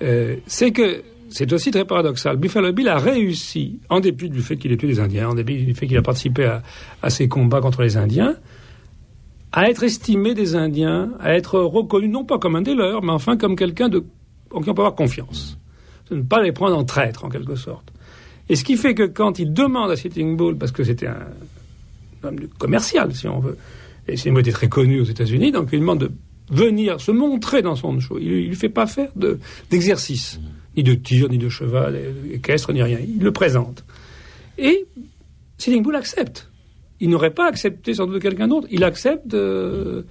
Euh, 0.03 0.37
c'est 0.47 0.71
que 0.71 1.03
c'est 1.31 1.53
aussi 1.53 1.71
très 1.71 1.85
paradoxal. 1.85 2.37
Buffalo 2.37 2.73
Bill 2.73 2.89
a 2.89 2.99
réussi, 2.99 3.81
en 3.89 4.01
dépit 4.01 4.31
du 4.31 4.41
fait 4.43 4.57
qu'il 4.57 4.73
ait 4.73 4.77
tué 4.77 4.89
des 4.89 5.01
Indiens, 5.01 5.29
en 5.31 5.35
dépit 5.35 5.65
du 5.65 5.75
fait 5.75 5.87
qu'il 5.87 5.97
a 5.97 6.03
participé 6.03 6.45
à, 6.45 6.63
à 7.03 7.11
ces 7.11 7.29
combats 7.29 7.61
contre 7.61 7.83
les 7.83 7.97
Indiens, 7.97 8.37
à 9.53 9.69
être 9.71 9.83
estimé 9.83 10.35
des 10.35 10.55
Indiens, 10.55 11.11
à 11.21 11.35
être 11.35 11.59
reconnu 11.61 12.09
non 12.09 12.25
pas 12.25 12.39
comme 12.39 12.57
un 12.57 12.63
des 12.63 12.75
leurs, 12.75 13.03
mais 13.03 13.13
enfin 13.13 13.37
comme 13.37 13.57
quelqu'un 13.57 13.89
de 13.89 14.05
en 14.53 14.61
qui 14.61 14.71
on 14.71 14.75
peut 14.75 14.83
avoir 14.83 14.95
confiance. 14.95 15.59
De 16.11 16.17
ne 16.17 16.23
pas 16.23 16.41
les 16.43 16.53
prendre 16.53 16.77
en 16.77 16.85
traître, 16.85 17.25
en 17.25 17.29
quelque 17.29 17.57
sorte. 17.57 17.93
Et 18.49 18.55
ce 18.55 18.63
qui 18.63 18.77
fait 18.77 18.95
que 18.95 19.03
quand 19.03 19.39
il 19.41 19.53
demande 19.53 19.91
à 19.91 19.97
Sitting 19.97 20.37
Bull, 20.37 20.57
parce 20.57 20.71
que 20.71 20.85
c'était 20.85 21.09
un 21.09 21.27
homme 22.23 22.39
commercial, 22.59 23.13
si 23.15 23.27
on 23.27 23.41
veut, 23.41 23.57
et 24.07 24.17
Sitting 24.17 24.33
Bull 24.33 24.43
était 24.43 24.53
très 24.53 24.69
connu 24.69 25.01
aux 25.01 25.05
États-Unis, 25.05 25.51
donc 25.51 25.71
il 25.73 25.81
demande 25.81 25.99
de 25.99 26.11
venir 26.51 27.01
se 27.01 27.11
montrer 27.11 27.61
dans 27.63 27.75
son 27.75 27.99
show. 27.99 28.19
Il 28.21 28.29
ne 28.29 28.35
lui 28.49 28.55
fait 28.55 28.69
pas 28.69 28.87
faire 28.87 29.09
de- 29.17 29.41
d'exercice, 29.71 30.39
ni 30.77 30.83
de 30.83 30.95
tir, 30.95 31.29
ni 31.29 31.39
de 31.39 31.49
cheval, 31.49 31.99
équestre, 32.33 32.73
ni 32.73 32.83
rien. 32.83 32.99
Il 33.07 33.23
le 33.23 33.33
présente. 33.33 33.85
Et 34.59 34.87
Sitting 35.59 35.83
Bull 35.83 35.97
accepte. 35.97 36.51
Il 37.01 37.11
n'aurait 37.11 37.31
pas 37.31 37.47
accepté 37.47 37.95
sans 37.95 38.07
doute 38.07 38.23
quelqu'un 38.23 38.49
d'autre. 38.49 38.69
Il 38.71 38.85
accepte 38.85 39.35
euh, 39.35 40.03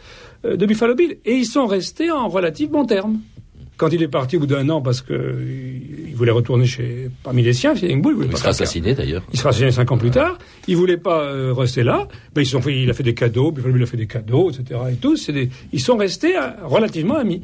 euh, 0.46 0.56
de 0.56 0.66
Buffalo 0.66 0.96
Bill. 0.96 1.18
Et 1.26 1.36
ils 1.36 1.46
sont 1.46 1.66
restés 1.66 2.12
en 2.12 2.28
relatif 2.28 2.70
bon 2.70 2.86
terme. 2.86 3.20
Quand 3.78 3.90
il 3.90 4.02
est 4.02 4.08
parti 4.08 4.38
au 4.38 4.42
bout 4.42 4.46
d'un 4.48 4.70
an 4.70 4.82
parce 4.82 5.02
que 5.02 5.36
il 5.42 6.06
il 6.16 6.18
voulait 6.18 6.32
retourner 6.32 6.66
chez 6.66 7.10
parmi 7.24 7.44
les 7.44 7.52
siens, 7.52 7.76
Sitting 7.76 8.02
Bull, 8.02 8.14
il 8.14 8.16
voulait 8.16 8.28
Il 8.28 8.32
pas 8.32 8.38
sera 8.38 8.50
assassiné 8.52 8.94
d'ailleurs. 8.94 9.22
il 9.34 9.38
sera 9.38 9.50
assassiné 9.50 9.72
cinq 9.72 9.92
ans 9.92 9.98
plus 9.98 10.12
tard. 10.12 10.38
Il 10.66 10.78
voulait 10.78 10.96
pas 10.96 11.24
euh, 11.24 11.54
rester 11.54 11.84
là. 11.84 12.08
Ben, 12.34 12.42
ils 12.42 12.46
sont 12.46 12.62
fait, 12.62 12.82
il 12.82 12.90
a 12.90 12.94
fait 12.94 13.04
des 13.04 13.14
cadeaux, 13.14 13.52
Buffalo 13.52 13.74
Bill 13.74 13.84
a 13.84 13.86
fait 13.86 13.98
des 13.98 14.08
cadeaux, 14.08 14.50
etc. 14.50 14.80
Et 14.92 15.32
des, 15.34 15.50
ils 15.74 15.82
sont 15.82 15.98
restés 15.98 16.36
relativement 16.64 17.16
amis. 17.16 17.42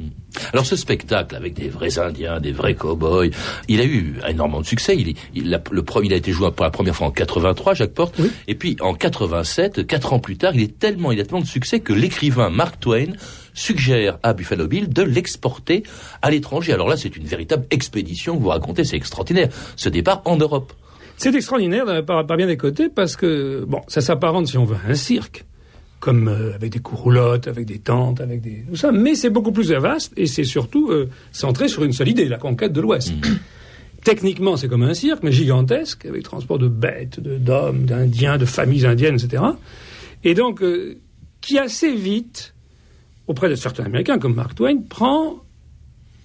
Alors 0.53 0.65
ce 0.65 0.75
spectacle 0.75 1.35
avec 1.35 1.53
des 1.53 1.69
vrais 1.69 1.99
Indiens, 1.99 2.39
des 2.39 2.51
vrais 2.51 2.73
cow-boys, 2.75 3.27
il 3.67 3.81
a 3.81 3.85
eu 3.85 4.15
énormément 4.27 4.61
de 4.61 4.65
succès. 4.65 4.95
Il, 4.97 5.15
il, 5.35 5.53
a, 5.53 5.61
le, 5.71 5.83
premier- 5.83 6.07
il 6.07 6.13
a 6.13 6.15
été 6.17 6.31
joué 6.31 6.51
pour 6.51 6.63
la 6.65 6.71
première 6.71 6.95
fois 6.95 7.07
en 7.07 7.11
83, 7.11 7.73
Jacques 7.73 7.93
Porte. 7.93 8.15
Oui. 8.19 8.31
Et 8.47 8.55
puis 8.55 8.77
en 8.79 8.93
87, 8.93 9.85
quatre 9.87 10.13
ans 10.13 10.19
plus 10.19 10.37
tard, 10.37 10.55
il 10.55 10.61
est 10.61 10.79
tellement, 10.79 11.11
il 11.11 11.19
a 11.19 11.23
tellement 11.25 11.41
de 11.41 11.47
succès 11.47 11.79
que 11.79 11.93
l'écrivain 11.93 12.49
Mark 12.49 12.79
Twain 12.79 13.13
suggère 13.53 14.17
à 14.23 14.33
Buffalo 14.33 14.67
Bill 14.67 14.87
de 14.89 15.01
l'exporter 15.01 15.83
à 16.21 16.31
l'étranger. 16.31 16.73
Alors 16.73 16.87
là, 16.87 16.95
c'est 16.97 17.15
une 17.17 17.25
véritable 17.25 17.65
expédition 17.71 18.37
que 18.37 18.41
vous 18.41 18.49
racontez, 18.49 18.83
c'est 18.85 18.95
extraordinaire. 18.95 19.49
Ce 19.75 19.89
départ 19.89 20.21
en 20.25 20.37
Europe. 20.37 20.71
C'est 21.17 21.35
extraordinaire 21.35 21.87
euh, 21.87 22.01
par, 22.01 22.25
par 22.25 22.37
bien 22.37 22.47
des 22.47 22.57
côtés 22.57 22.89
parce 22.89 23.15
que, 23.15 23.63
bon, 23.67 23.81
ça 23.87 24.01
s'apparente, 24.01 24.47
si 24.47 24.57
on 24.57 24.65
veut, 24.65 24.77
à 24.87 24.91
un 24.91 24.95
cirque, 24.95 25.45
comme 26.01 26.27
euh, 26.27 26.53
avec 26.55 26.73
des 26.73 26.79
couroulottes, 26.79 27.47
avec 27.47 27.65
des 27.65 27.79
tentes, 27.79 28.19
avec 28.19 28.41
des... 28.41 28.65
tout 28.67 28.75
ça, 28.75 28.91
mais 28.91 29.15
c'est 29.15 29.29
beaucoup 29.29 29.51
plus 29.53 29.71
vaste 29.71 30.11
et 30.17 30.25
c'est 30.25 30.43
surtout 30.43 30.89
euh, 30.91 31.07
centré 31.31 31.69
sur 31.69 31.83
une 31.83 31.93
seule 31.93 32.09
idée, 32.09 32.25
la 32.27 32.37
conquête 32.39 32.73
de 32.73 32.81
l'Ouest. 32.81 33.13
Techniquement, 34.03 34.57
c'est 34.57 34.67
comme 34.67 34.81
un 34.81 34.95
cirque, 34.95 35.21
mais 35.21 35.31
gigantesque, 35.31 36.05
avec 36.07 36.23
transport 36.23 36.57
de 36.57 36.67
bêtes, 36.67 37.19
de- 37.19 37.37
d'hommes, 37.37 37.85
d'Indiens, 37.85 38.39
de 38.39 38.45
familles 38.45 38.87
indiennes, 38.87 39.13
etc. 39.15 39.43
Et 40.23 40.33
donc, 40.33 40.63
euh, 40.63 40.97
qui 41.39 41.59
assez 41.59 41.93
vite, 41.93 42.55
auprès 43.27 43.47
de 43.47 43.55
certains 43.55 43.83
Américains 43.83 44.17
comme 44.17 44.33
Mark 44.33 44.55
Twain, 44.55 44.81
prend 44.89 45.35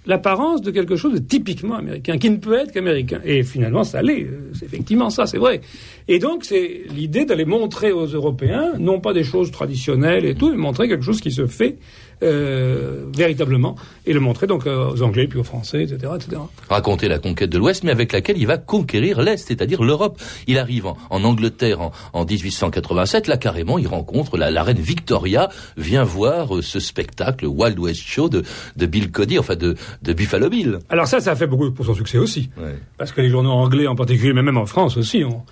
l'apparence 0.07 0.61
de 0.61 0.71
quelque 0.71 0.95
chose 0.95 1.13
de 1.13 1.19
typiquement 1.19 1.75
américain, 1.75 2.17
qui 2.17 2.29
ne 2.29 2.37
peut 2.37 2.53
être 2.53 2.71
qu'américain. 2.71 3.19
Et 3.23 3.43
finalement, 3.43 3.83
ça 3.83 4.01
l'est. 4.01 4.27
C'est 4.53 4.65
effectivement 4.65 5.09
ça, 5.09 5.25
c'est 5.27 5.37
vrai. 5.37 5.61
Et 6.07 6.19
donc, 6.19 6.45
c'est 6.45 6.83
l'idée 6.95 7.25
d'aller 7.25 7.45
montrer 7.45 7.91
aux 7.91 8.05
Européens, 8.05 8.71
non 8.79 8.99
pas 8.99 9.13
des 9.13 9.23
choses 9.23 9.51
traditionnelles 9.51 10.25
et 10.25 10.33
tout, 10.33 10.49
mais 10.49 10.57
montrer 10.57 10.87
quelque 10.87 11.03
chose 11.03 11.19
qui 11.19 11.31
se 11.31 11.45
fait 11.45 11.77
euh, 12.23 13.05
véritablement, 13.15 13.75
et 14.05 14.13
le 14.13 14.19
montrer 14.19 14.47
donc 14.47 14.65
euh, 14.65 14.89
aux 14.89 15.01
Anglais, 15.03 15.27
puis 15.27 15.39
aux 15.39 15.43
Français, 15.43 15.83
etc., 15.83 16.13
etc. 16.15 16.41
raconter 16.69 17.07
la 17.07 17.19
conquête 17.19 17.49
de 17.49 17.57
l'Ouest, 17.57 17.83
mais 17.83 17.91
avec 17.91 18.11
laquelle 18.11 18.37
il 18.37 18.47
va 18.47 18.57
conquérir 18.57 19.21
l'Est, 19.21 19.47
c'est-à-dire 19.47 19.83
l'Europe. 19.83 20.19
Il 20.47 20.57
arrive 20.57 20.87
en, 20.87 20.97
en 21.09 21.23
Angleterre 21.23 21.81
en, 21.81 21.91
en 22.13 22.25
1887, 22.25 23.27
là 23.27 23.37
carrément, 23.37 23.77
il 23.77 23.87
rencontre 23.87 24.37
la, 24.37 24.49
la 24.49 24.63
reine 24.63 24.79
Victoria, 24.79 25.49
vient 25.77 26.03
voir 26.03 26.57
euh, 26.57 26.61
ce 26.61 26.79
spectacle 26.79 27.45
Wild 27.45 27.77
West 27.77 28.01
Show 28.01 28.29
de, 28.29 28.43
de 28.75 28.85
Bill 28.85 29.11
Cody, 29.11 29.37
enfin 29.37 29.55
de, 29.55 29.75
de 30.01 30.13
Buffalo 30.13 30.49
Bill. 30.49 30.79
Alors 30.89 31.07
ça, 31.07 31.19
ça 31.19 31.31
a 31.31 31.35
fait 31.35 31.47
beaucoup 31.47 31.71
pour 31.71 31.85
son 31.85 31.93
succès 31.93 32.17
aussi. 32.17 32.49
Ouais. 32.57 32.75
Parce 32.97 33.11
que 33.11 33.21
les 33.21 33.29
journaux 33.29 33.51
anglais 33.51 33.87
en 33.87 33.95
particulier, 33.95 34.33
mais 34.33 34.43
même 34.43 34.57
en 34.57 34.65
France 34.65 34.97
aussi, 34.97 35.23
ont, 35.23 35.43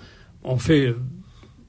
ont 0.42 0.58
fait 0.58 0.94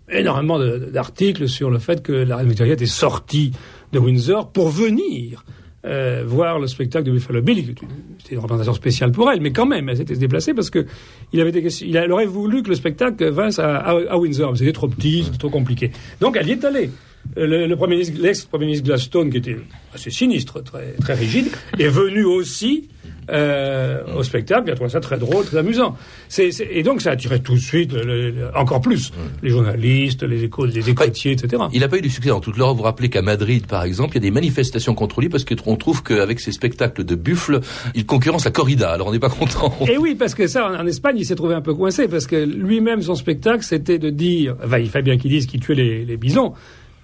énormément 0.10 0.60
d'articles 0.60 1.49
sur 1.49 1.69
le 1.69 1.79
fait 1.79 2.01
que 2.01 2.13
la 2.13 2.38
reine 2.38 2.47
Victoria 2.47 2.73
était 2.73 2.86
sortie 2.86 3.51
de 3.93 4.00
Windsor 4.00 4.52
pour 4.52 4.69
venir 4.69 5.45
euh, 5.86 6.23
voir 6.26 6.60
le 6.60 6.67
spectacle 6.67 7.06
de 7.06 7.12
Buffalo 7.12 7.41
Bill. 7.41 7.76
C'était 8.19 8.36
une 8.36 8.41
représentation 8.41 8.73
spéciale 8.73 9.12
pour 9.12 9.32
elle, 9.32 9.39
mais 9.41 9.52
quand 9.52 9.65
même, 9.65 9.88
elle 9.89 9.97
s'était 9.97 10.15
déplacée 10.15 10.54
parce 10.54 10.69
que 10.69 10.86
il 11.32 11.39
avait 11.39 11.52
des 11.52 11.84
il 11.84 11.97
aurait 12.12 12.26
voulu 12.26 12.63
que 12.63 12.69
le 12.69 12.76
spectacle 12.76 13.30
vinsse 13.30 13.60
à, 13.60 14.17
Windsor, 14.17 14.58
c'était 14.58 14.73
trop 14.73 14.88
petit, 14.88 15.23
c'était 15.23 15.38
trop 15.38 15.50
compliqué. 15.50 15.91
Donc 16.19 16.36
elle 16.38 16.47
y 16.47 16.52
est 16.52 16.65
allée. 16.65 16.89
Euh, 17.38 17.45
Le, 17.45 17.67
le 17.67 17.76
premier 17.76 17.95
ministre- 17.95 18.21
l'ex-premier 18.21 18.65
ministre 18.65 18.86
Gladstone, 18.86 19.30
qui 19.30 19.38
était 19.38 19.58
assez 19.93 20.10
sinistre, 20.12 20.63
très, 20.63 20.93
très 20.93 21.13
rigide, 21.13 21.47
est 21.78 21.89
venu 21.89 22.23
aussi 22.23 22.88
euh, 23.30 24.02
au 24.18 24.24
spectacle. 24.24 24.63
Il 24.68 24.72
a 24.72 24.76
trouvé 24.76 24.90
ça 24.90 25.00
très 25.00 25.18
drôle, 25.18 25.46
très 25.46 25.58
amusant. 25.58 25.96
C'est- 26.30 26.52
c'est- 26.52 26.68
et 26.72 26.84
donc 26.84 27.02
ça 27.02 27.10
a 27.10 27.13
attiré 27.13 27.40
tout 27.42 27.54
de 27.56 27.60
suite, 27.60 27.94
le- 27.94 28.04
le- 28.04 28.30
le- 28.32 28.58
encore 28.58 28.82
plus, 28.82 29.12
les 29.44 29.50
journalistes, 29.50 30.24
les, 30.24 30.44
éco, 30.46 30.66
les 30.66 30.90
écotiers, 30.90 31.34
etc. 31.34 31.63
Il 31.74 31.82
n'a 31.82 31.88
pas 31.88 31.98
eu 31.98 32.02
du 32.02 32.10
succès 32.10 32.30
dans 32.30 32.40
toute 32.40 32.58
l'Europe. 32.58 32.74
Vous 32.76 32.80
vous 32.80 32.84
rappelez 32.86 33.10
qu'à 33.10 33.22
Madrid, 33.22 33.66
par 33.68 33.84
exemple, 33.84 34.13
il 34.13 34.16
y 34.16 34.26
a 34.26 34.30
des 34.30 34.32
manifestations 34.32 34.94
contre 34.96 35.22
lui 35.22 35.30
parce 35.30 35.44
qu'on 35.46 35.76
trouve 35.76 36.04
qu'avec 36.04 36.40
ses 36.40 36.52
spectacles 36.52 37.04
de 37.04 37.16
buffle, 37.16 37.60
il 37.96 38.06
concurrence 38.06 38.46
la 38.46 38.52
corrida. 38.52 38.92
Alors 38.92 39.08
on 39.08 39.12
n'est 39.12 39.20
pas 39.20 39.30
content. 39.30 39.74
Et 39.90 39.98
oui, 39.98 40.16
parce 40.16 40.34
que 40.36 40.48
ça, 40.48 40.70
en, 40.70 40.76
en 40.76 40.86
Espagne, 40.86 41.16
il 41.18 41.26
s'est 41.26 41.36
trouvé 41.36 41.54
un 41.56 41.62
peu 41.62 41.74
coincé, 41.74 42.08
parce 42.08 42.28
que 42.28 42.36
lui-même, 42.36 43.02
son 43.02 43.16
spectacle, 43.16 43.63
c'était 43.63 44.00
de 44.00 44.10
dire, 44.10 44.56
enfin, 44.63 44.78
il 44.80 44.90
fallait 44.90 45.04
bien 45.04 45.18
qu'il 45.18 45.32
dise 45.32 45.46
qu'il 45.48 45.60
tuait 45.60 45.76
les, 45.76 46.06
les 46.06 46.18
bisons, 46.18 46.54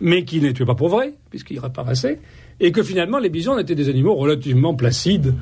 mais 0.01 0.23
qu'il 0.23 0.41
ne 0.41 0.47
les 0.47 0.53
tuait 0.53 0.65
pas 0.65 0.75
pour 0.75 0.89
vrai, 0.89 1.13
puisqu'il 1.29 1.59
reparaissait, 1.59 2.19
et 2.59 2.71
que 2.71 2.83
finalement, 2.83 3.19
les 3.19 3.29
bisons 3.29 3.57
étaient 3.57 3.75
des 3.75 3.89
animaux 3.89 4.15
relativement 4.15 4.73
placides 4.75 5.33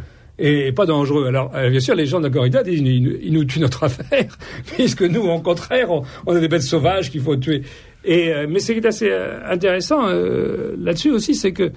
et 0.41 0.71
pas 0.71 0.85
dangereux. 0.85 1.27
Alors, 1.27 1.51
euh, 1.55 1.69
bien 1.69 1.79
sûr, 1.79 1.93
les 1.95 2.05
gens 2.07 2.19
de 2.19 2.25
la 2.27 2.33
corrida 2.33 2.63
disent, 2.63 2.79
ils, 2.81 3.31
nous- 3.31 3.45
tuent 3.45 3.59
notre 3.59 3.83
affaire, 3.89 4.37
puisque 4.65 5.03
nous, 5.03 5.21
au 5.21 5.39
contraire, 5.39 5.91
on, 5.91 6.03
on 6.25 6.35
a 6.35 6.39
des 6.39 6.47
bêtes 6.47 6.63
sauvages 6.63 7.11
qu'il 7.11 7.21
faut 7.21 7.35
tuer. 7.35 7.61
Et, 8.03 8.33
euh, 8.33 8.47
mais 8.49 8.59
ce 8.59 8.71
qui 8.71 8.79
est 8.79 8.85
assez 8.85 9.09
euh, 9.11 9.39
intéressant 9.47 10.07
euh, 10.07 10.75
là-dessus 10.79 11.11
aussi, 11.11 11.35
c'est 11.35 11.51
que 11.53 11.71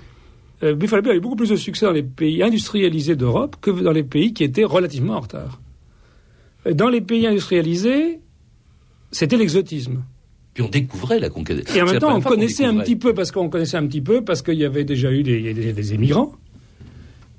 euh, 0.63 0.75
Buffalo 0.75 1.03
Bill 1.03 1.13
a 1.13 1.15
eu 1.17 1.21
beaucoup 1.21 1.37
plus 1.37 1.51
de 1.51 1.57
succès 1.57 1.85
dans 1.85 1.93
les 1.93 2.03
pays 2.03 2.43
industrialisés 2.43 3.17
d'Europe 3.17 3.57
que 3.61 3.71
dans 3.71 3.93
les 3.93 4.05
pays 4.05 4.33
qui 4.33 4.45
étaient 4.45 4.65
relativement 4.65 5.17
en 5.17 5.21
retard. 5.21 5.61
Dans 6.73 6.89
les 6.89 7.03
pays 7.03 7.27
industrialisés, 7.27 8.21
c'était 9.11 9.37
l'exotisme. 9.37 10.03
Puis 10.55 10.63
on 10.63 10.69
découvrait 10.69 11.19
la 11.21 11.29
conquête. 11.29 11.71
Et 11.77 11.83
en 11.83 11.85
même 11.87 11.99
temps, 11.99 12.17
on 12.17 12.21
connaissait 12.23 12.65
un 12.65 12.77
petit 12.79 12.97
peu, 12.97 13.13
parce 13.13 13.31
qu'on 13.33 13.51
connaissait 13.51 13.77
un 13.77 13.87
petit 13.87 14.01
peu, 14.01 14.23
parce 14.25 14.41
qu'il 14.41 14.55
y 14.55 14.65
avait 14.65 14.85
déjà 14.85 15.11
eu 15.13 15.23
des 15.23 15.93
émigrants. 15.95 16.33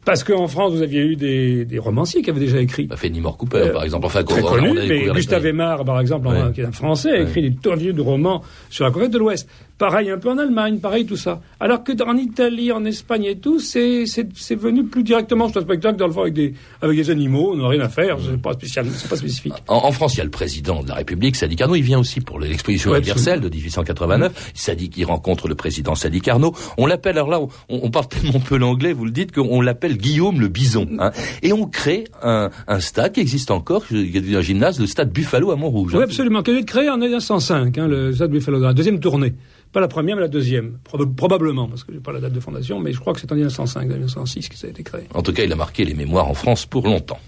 Parce 0.06 0.24
qu'en 0.24 0.48
France, 0.48 0.74
vous 0.74 0.82
aviez 0.84 1.02
eu 1.02 1.16
des, 1.16 1.66
des 1.66 1.80
romanciers 1.80 2.22
qui 2.22 2.30
avaient 2.30 2.40
déjà 2.40 2.60
écrit. 2.62 2.86
Bah, 2.86 2.96
Fenimore 2.96 3.38
Cooper, 3.38 3.58
Euh, 3.58 3.74
par 3.74 3.84
exemple. 3.84 4.06
Enfin, 4.06 4.24
Très 4.24 4.42
on 4.44 4.46
connu, 4.48 4.80
a 4.80 4.86
mais 4.86 5.08
Gustave. 5.14 5.46
Aimard, 5.48 5.84
par 5.84 6.00
exemple, 6.00 6.28
en- 6.28 6.52
qui 6.52 6.62
est 6.62 6.66
un 6.66 6.72
Français, 6.72 7.10
a 7.12 7.20
écrit 7.22 7.42
des 7.42 7.56
tonnes 7.56 7.80
de 7.92 8.02
romans 8.02 8.42
sur 8.70 8.86
la 8.86 8.92
conquête 8.92 9.12
de 9.12 9.18
l'Ouest. 9.18 9.50
Pareil 9.78 10.10
un 10.10 10.18
peu 10.18 10.30
en 10.30 10.38
Allemagne, 10.38 10.78
pareil 10.80 11.06
tout 11.06 11.18
ça. 11.18 11.42
Alors 11.60 11.84
que 11.84 11.92
en 12.04 12.16
Italie, 12.16 12.72
en 12.72 12.86
Espagne 12.86 13.26
et 13.26 13.36
tout, 13.38 13.60
c'est 13.60 14.06
venu 14.56 14.86
plus 14.86 15.04
directement. 15.04 15.50
C'est 15.50 15.58
un 15.60 15.64
spectacle 15.64 15.98
dans 15.98 16.08
le 16.08 16.14
fond 16.14 16.22
avec 16.22 16.34
des 16.34 16.54
avec 16.82 16.96
des 16.96 17.10
animaux, 17.10 17.52
on 17.54 17.58
n'a 17.58 17.68
rien 17.68 17.82
à 17.82 17.90
faire, 17.90 18.18
c'est 18.24 18.42
pas 18.42 18.54
spécial, 18.54 18.86
c'est 18.96 19.10
pas 19.10 19.18
spécifique. 19.18 19.54
En, 19.68 19.76
en 19.86 19.92
France, 19.92 20.14
il 20.16 20.20
y 20.20 20.22
a 20.22 20.24
le 20.24 20.30
président 20.30 20.82
de 20.82 20.88
la 20.88 20.96
République, 20.96 21.36
Sadi 21.36 21.58
Carnot. 21.58 21.76
Il 21.76 21.82
vient 21.82 22.00
aussi 22.00 22.22
pour 22.22 22.40
l'exposition 22.40 22.92
Ouais, 22.92 23.00
universelle 23.00 23.42
de 23.42 23.50
1889. 23.50 24.52
Sadi 24.54 24.90
qui 24.90 25.04
rencontre 25.04 25.50
le 25.50 25.56
président 25.56 25.94
Sadi 25.96 26.22
Carnot. 26.22 26.54
On 26.78 26.86
l'appelle, 26.86 27.18
alors 27.18 27.30
là, 27.30 27.42
on, 27.42 27.50
on 27.68 27.90
parle 27.92 28.08
tellement 28.08 28.40
peu 28.40 28.56
l'anglais, 28.58 28.94
vous 28.94 29.04
le 29.06 29.12
dites, 29.12 29.34
qu'on 29.34 29.60
l'appelle 29.60 29.95
Guillaume 29.96 30.40
le 30.40 30.48
Bison. 30.48 30.88
hein. 31.00 31.12
Et 31.42 31.52
on 31.54 31.66
crée 31.68 32.06
un, 32.22 32.50
un 32.68 32.80
stade 32.80 33.14
qui 33.14 33.20
existe 33.22 33.52
encore, 33.52 33.86
qui 33.88 33.96
est 34.16 34.22
devenu 34.22 34.38
un 34.38 34.42
gymnase, 34.42 34.80
le 34.80 34.88
stade 34.88 35.12
Buffalo 35.12 35.52
à 35.52 35.56
Montrouge. 35.56 35.94
Oui, 35.96 36.04
absolument. 36.04 36.44
Qui 36.44 36.52
a 36.52 36.54
été 36.56 36.66
créé 36.66 36.90
en 36.90 36.98
1905, 36.98 37.78
hein, 37.78 37.88
le 37.88 38.14
Stade 38.14 38.32
Buffalo, 38.32 38.60
dans 38.60 38.68
la 38.68 38.74
deuxième 38.74 39.00
tournée. 39.00 39.34
Pas 39.72 39.80
la 39.82 39.88
première, 39.88 40.16
mais 40.16 40.22
la 40.22 40.28
deuxième. 40.30 40.78
Proba- 40.90 41.14
probablement, 41.14 41.68
parce 41.68 41.84
que 41.84 41.92
j'ai 41.92 42.00
pas 42.00 42.14
la 42.14 42.20
date 42.22 42.32
de 42.34 42.40
fondation, 42.40 42.80
mais 42.80 42.94
je 42.94 43.00
crois 43.00 43.14
que 43.14 43.20
c'est 43.20 43.32
en 43.32 43.36
1905, 43.36 43.88
1906 43.88 44.48
que 44.50 44.56
ça 44.56 44.68
a 44.68 44.70
été 44.70 44.84
créé. 44.84 45.02
En 45.14 45.22
tout 45.22 45.34
cas, 45.34 45.44
il 45.44 45.52
a 45.52 45.56
marqué 45.56 45.84
les 45.84 45.94
mémoires 45.96 46.28
en 46.30 46.34
France 46.34 46.66
pour 46.66 46.86
longtemps. 46.86 47.20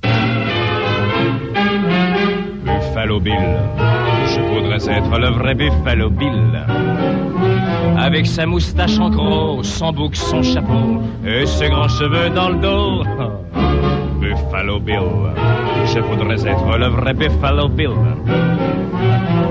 Buffalo 2.63 3.19
Bill. 3.19 3.33
Je 4.27 4.41
voudrais 4.41 4.89
être 4.97 5.19
le 5.19 5.29
vrai 5.31 5.55
Buffalo 5.55 6.09
Bill. 6.09 6.65
Avec 7.97 8.27
sa 8.27 8.45
moustache 8.45 8.99
en 8.99 9.09
gros, 9.09 9.63
son 9.63 9.91
bouc, 9.91 10.15
son 10.15 10.43
chapeau 10.43 11.01
et 11.25 11.45
ses 11.47 11.67
grands 11.67 11.87
cheveux 11.87 12.29
dans 12.29 12.49
le 12.49 12.55
dos. 12.55 13.03
Buffalo 14.21 14.79
Bill. 14.79 14.99
Je 15.85 15.99
voudrais 15.99 16.47
être 16.47 16.77
le 16.77 16.87
vrai 16.87 17.13
Buffalo 17.15 17.67
Bill. 17.69 17.89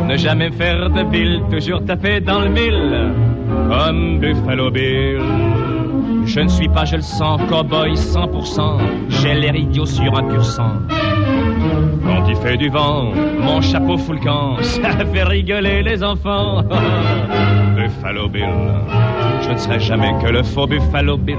Ne 0.06 0.16
jamais 0.16 0.50
faire 0.52 0.88
de 0.90 1.02
Bill, 1.02 1.42
toujours 1.50 1.84
taper 1.84 2.20
dans 2.20 2.40
le 2.40 2.48
mille. 2.48 3.12
Comme 3.68 4.20
Buffalo 4.20 4.70
Bill. 4.70 5.20
Je 6.24 6.40
ne 6.40 6.48
suis 6.48 6.68
pas, 6.68 6.84
je 6.84 6.96
le 6.96 7.02
sens, 7.02 7.40
cowboy 7.48 7.94
100%. 7.94 8.78
J'ai 9.08 9.34
l'air 9.34 9.56
idiot 9.56 9.86
sur 9.86 10.16
un 10.16 10.22
pur 10.22 10.44
sang. 10.44 10.72
Quand 12.04 12.28
il 12.28 12.36
fait 12.36 12.56
du 12.56 12.68
vent, 12.68 13.12
mon 13.40 13.60
chapeau 13.60 13.96
fout 13.96 14.16
le 14.16 14.24
camp, 14.24 14.56
ça 14.62 15.04
fait 15.04 15.24
rigoler 15.24 15.82
les 15.82 16.02
enfants. 16.04 16.62
Buffalo 17.86 18.28
Bill, 18.28 18.48
je 19.42 19.52
ne 19.52 19.58
serai 19.58 19.78
jamais 19.78 20.10
que 20.20 20.28
le 20.28 20.42
faux 20.42 20.66
Buffalo 20.66 21.16
Bill. 21.16 21.38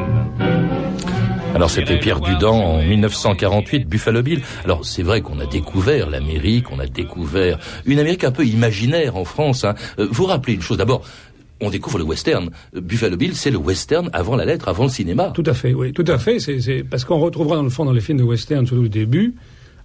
Alors 1.54 1.70
c'était 1.70 2.00
Pierre 2.00 2.22
Dudan 2.22 2.56
en 2.56 2.82
1948, 2.82 3.86
Buffalo 3.86 4.24
Bill. 4.24 4.42
Alors 4.64 4.86
c'est 4.86 5.04
vrai 5.04 5.20
qu'on 5.20 5.42
a 5.42 5.46
découvert 5.46 6.10
l'Amérique, 6.10 6.72
on 6.72 6.80
a 6.80 6.86
découvert 6.86 7.60
une 7.86 8.00
Amérique 8.00 8.24
un 8.24 8.32
peu 8.32 8.46
imaginaire 8.46 9.18
en 9.18 9.26
France. 9.26 9.66
Hein. 9.66 9.76
Euh, 10.00 10.08
vous 10.10 10.24
rappelez 10.24 10.54
une 10.54 10.62
chose 10.62 10.78
d'abord. 10.78 11.02
On 11.60 11.70
découvre 11.70 11.98
le 11.98 12.06
western. 12.06 12.50
Buffalo 12.74 13.18
Bill, 13.18 13.36
c'est 13.36 13.52
le 13.52 13.58
western 13.58 14.10
avant 14.14 14.38
la 14.38 14.46
lettre, 14.46 14.70
avant 14.70 14.84
le 14.84 14.90
cinéma. 14.90 15.32
Tout 15.34 15.44
à 15.48 15.54
fait, 15.54 15.74
oui, 15.74 15.92
tout 15.92 16.06
à 16.08 16.18
fait. 16.18 16.40
C'est, 16.40 16.62
c'est 16.62 16.86
parce 16.86 17.04
qu'on 17.04 17.20
retrouvera 17.20 17.58
dans 17.58 17.64
le 17.64 17.70
fond 17.70 17.84
dans 17.84 17.92
les 17.92 18.00
films 18.00 18.20
de 18.20 18.24
western, 18.24 18.66
surtout 18.66 18.84
le 18.84 18.90
début, 18.90 19.36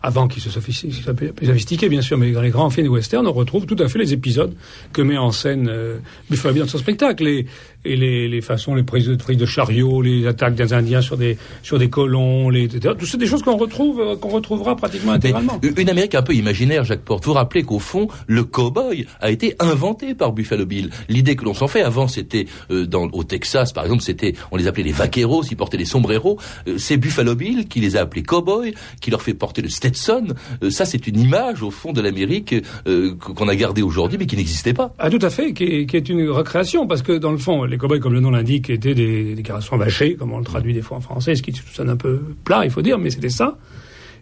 avant 0.02 0.26
qu'ils 0.28 0.42
se 0.42 0.50
sophistiqués, 0.50 1.88
bien 1.88 2.02
sûr, 2.02 2.18
mais 2.18 2.32
dans 2.32 2.42
les 2.42 2.50
grands 2.50 2.70
films 2.70 2.88
western, 2.88 3.26
on 3.26 3.32
retrouve 3.32 3.66
tout 3.66 3.76
à 3.78 3.88
fait 3.88 3.98
les 3.98 4.12
épisodes 4.12 4.54
que 4.92 5.00
met 5.00 5.16
en 5.16 5.30
scène 5.30 5.68
euh, 5.68 5.98
dans 6.30 6.66
son 6.66 6.78
spectacle, 6.78 7.44
et 7.84 7.96
les, 7.96 8.28
les 8.28 8.40
façons, 8.40 8.74
les 8.74 8.82
prises 8.82 9.06
de, 9.06 9.14
prises 9.16 9.36
de 9.36 9.46
chariots, 9.46 10.02
les 10.02 10.26
attaques 10.26 10.54
des 10.54 10.72
Indiens 10.72 11.00
sur 11.00 11.16
des 11.16 11.36
sur 11.62 11.78
des 11.78 11.90
colons, 11.90 12.48
les, 12.48 12.64
etc. 12.64 12.94
Tout 12.98 13.06
ça, 13.06 13.18
des 13.18 13.26
choses 13.26 13.42
qu'on 13.42 13.56
retrouve, 13.56 14.00
euh, 14.00 14.16
qu'on 14.16 14.28
retrouvera 14.28 14.76
pratiquement 14.76 15.12
Mais 15.12 15.16
intégralement. 15.18 15.60
une 15.76 15.90
Amérique 15.90 16.14
un 16.14 16.22
peu 16.22 16.34
imaginaire, 16.34 16.84
Jacques 16.84 17.02
Porte. 17.02 17.24
Vous 17.24 17.32
rappelez 17.32 17.62
qu'au 17.62 17.78
fond, 17.78 18.08
le 18.26 18.44
cow-boy 18.44 19.06
a 19.20 19.30
été 19.30 19.54
inventé 19.58 20.14
par 20.14 20.32
Buffalo 20.32 20.66
Bill. 20.66 20.90
L'idée 21.08 21.36
que 21.36 21.44
l'on 21.44 21.54
s'en 21.54 21.68
fait, 21.68 21.82
avant 21.82 22.08
c'était 22.08 22.46
euh, 22.70 22.86
dans, 22.86 23.08
au 23.12 23.24
Texas, 23.24 23.72
par 23.72 23.84
exemple, 23.84 24.02
c'était, 24.02 24.34
on 24.50 24.56
les 24.56 24.66
appelait 24.66 24.84
les 24.84 24.92
vaqueros, 24.92 25.42
ils 25.50 25.56
portaient 25.56 25.76
des 25.76 25.84
sombreros. 25.84 26.38
Euh, 26.68 26.76
c'est 26.78 26.96
Buffalo 26.96 27.34
Bill 27.34 27.68
qui 27.68 27.80
les 27.80 27.96
a 27.96 28.02
appelés 28.02 28.22
cow-boys, 28.22 28.72
qui 29.00 29.10
leur 29.10 29.22
fait 29.22 29.34
porter 29.34 29.62
le 29.62 29.68
Stetson. 29.68 30.28
Euh, 30.62 30.70
ça, 30.70 30.84
c'est 30.84 31.06
une 31.06 31.18
image, 31.18 31.62
au 31.62 31.70
fond, 31.70 31.92
de 31.92 32.00
l'Amérique 32.00 32.54
euh, 32.86 33.14
qu'on 33.14 33.48
a 33.48 33.56
gardée 33.56 33.82
aujourd'hui, 33.82 34.18
mais 34.18 34.26
qui 34.26 34.36
n'existait 34.36 34.74
pas. 34.74 34.94
Ah, 34.98 35.10
tout 35.10 35.18
à 35.22 35.30
fait, 35.30 35.52
qui 35.52 35.64
est, 35.64 35.86
qui 35.86 35.96
est 35.96 36.08
une 36.08 36.28
recréation, 36.28 36.86
parce 36.86 37.02
que 37.02 37.12
dans 37.12 37.32
le 37.32 37.38
fond, 37.38 37.64
les 37.72 37.78
cow-boys, 37.78 37.98
comme 37.98 38.12
le 38.12 38.20
nom 38.20 38.30
l'indique, 38.30 38.70
étaient 38.70 38.94
des, 38.94 39.34
des 39.34 39.42
garçons 39.42 39.76
vachés, 39.76 40.14
comme 40.14 40.32
on 40.32 40.38
le 40.38 40.44
traduit 40.44 40.72
des 40.74 40.82
fois 40.82 40.98
en 40.98 41.00
français, 41.00 41.34
ce 41.34 41.42
qui 41.42 41.52
sonne 41.52 41.88
un 41.90 41.96
peu 41.96 42.20
plat, 42.44 42.64
il 42.64 42.70
faut 42.70 42.82
dire, 42.82 42.98
mais 42.98 43.10
c'était 43.10 43.28
ça. 43.30 43.58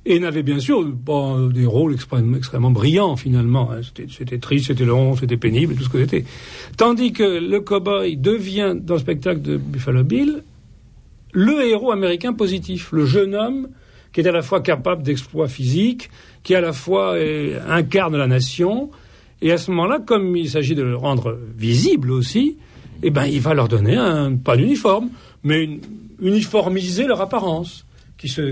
et 0.07 0.19
n'avaient 0.19 0.43
bien 0.43 0.59
sûr 0.61 0.83
pas 1.05 1.37
des 1.53 1.67
rôles 1.67 1.93
extrêmement, 1.93 2.39
extrêmement 2.39 2.71
brillants 2.71 3.17
finalement. 3.17 3.71
hein. 3.71 3.81
C'était- 4.09 4.39
triste, 4.39 4.69
c'était 4.69 4.87
long, 4.87 5.15
c'était 5.15 5.37
pénible, 5.37 5.75
tout 5.75 5.85
ce 5.85 5.91
que 5.91 5.99
c'était. 6.01 6.25
Tandis 6.79 7.13
que 7.13 7.23
le 7.23 7.61
cow-boy 7.61 8.17
devient, 8.19 8.75
dans 8.81 8.95
le 8.95 9.01
spectacle 9.01 9.43
de 9.43 9.59
Buffalo 9.59 10.03
Bill, 10.03 10.43
le 11.33 11.63
héros 11.69 11.93
américain 11.93 12.33
positif, 12.33 12.93
le 12.93 13.05
jeune 13.05 13.35
homme 13.35 13.69
qui 14.13 14.21
est 14.23 14.27
à 14.27 14.33
la 14.33 14.43
fois 14.43 14.61
capable 14.61 15.03
d'exploits 15.03 15.49
physiques, 15.49 16.09
qui 16.43 16.55
à 16.55 16.61
la 16.63 16.73
fois 16.73 17.17
incarne 17.69 18.17
la 18.17 18.27
nation, 18.27 18.91
et 19.43 19.53
à 19.53 19.59
ce 19.59 19.71
moment-là, 19.71 20.01
comme 20.05 20.35
il 20.37 20.49
s'agit 20.51 20.75
de 20.75 20.83
le 20.83 20.97
rendre 20.97 21.39
visible 21.57 22.11
aussi, 22.11 22.57
eh 23.03 23.11
ben, 23.11 23.27
il 23.27 23.41
va 23.41 23.55
leur 23.55 23.69
donner 23.69 23.97
un, 23.97 24.37
pas 24.37 24.57
d'uniforme, 24.57 25.11
mais 25.43 25.69
uniformiser 26.21 27.07
leur 27.07 27.21
apparence, 27.21 27.85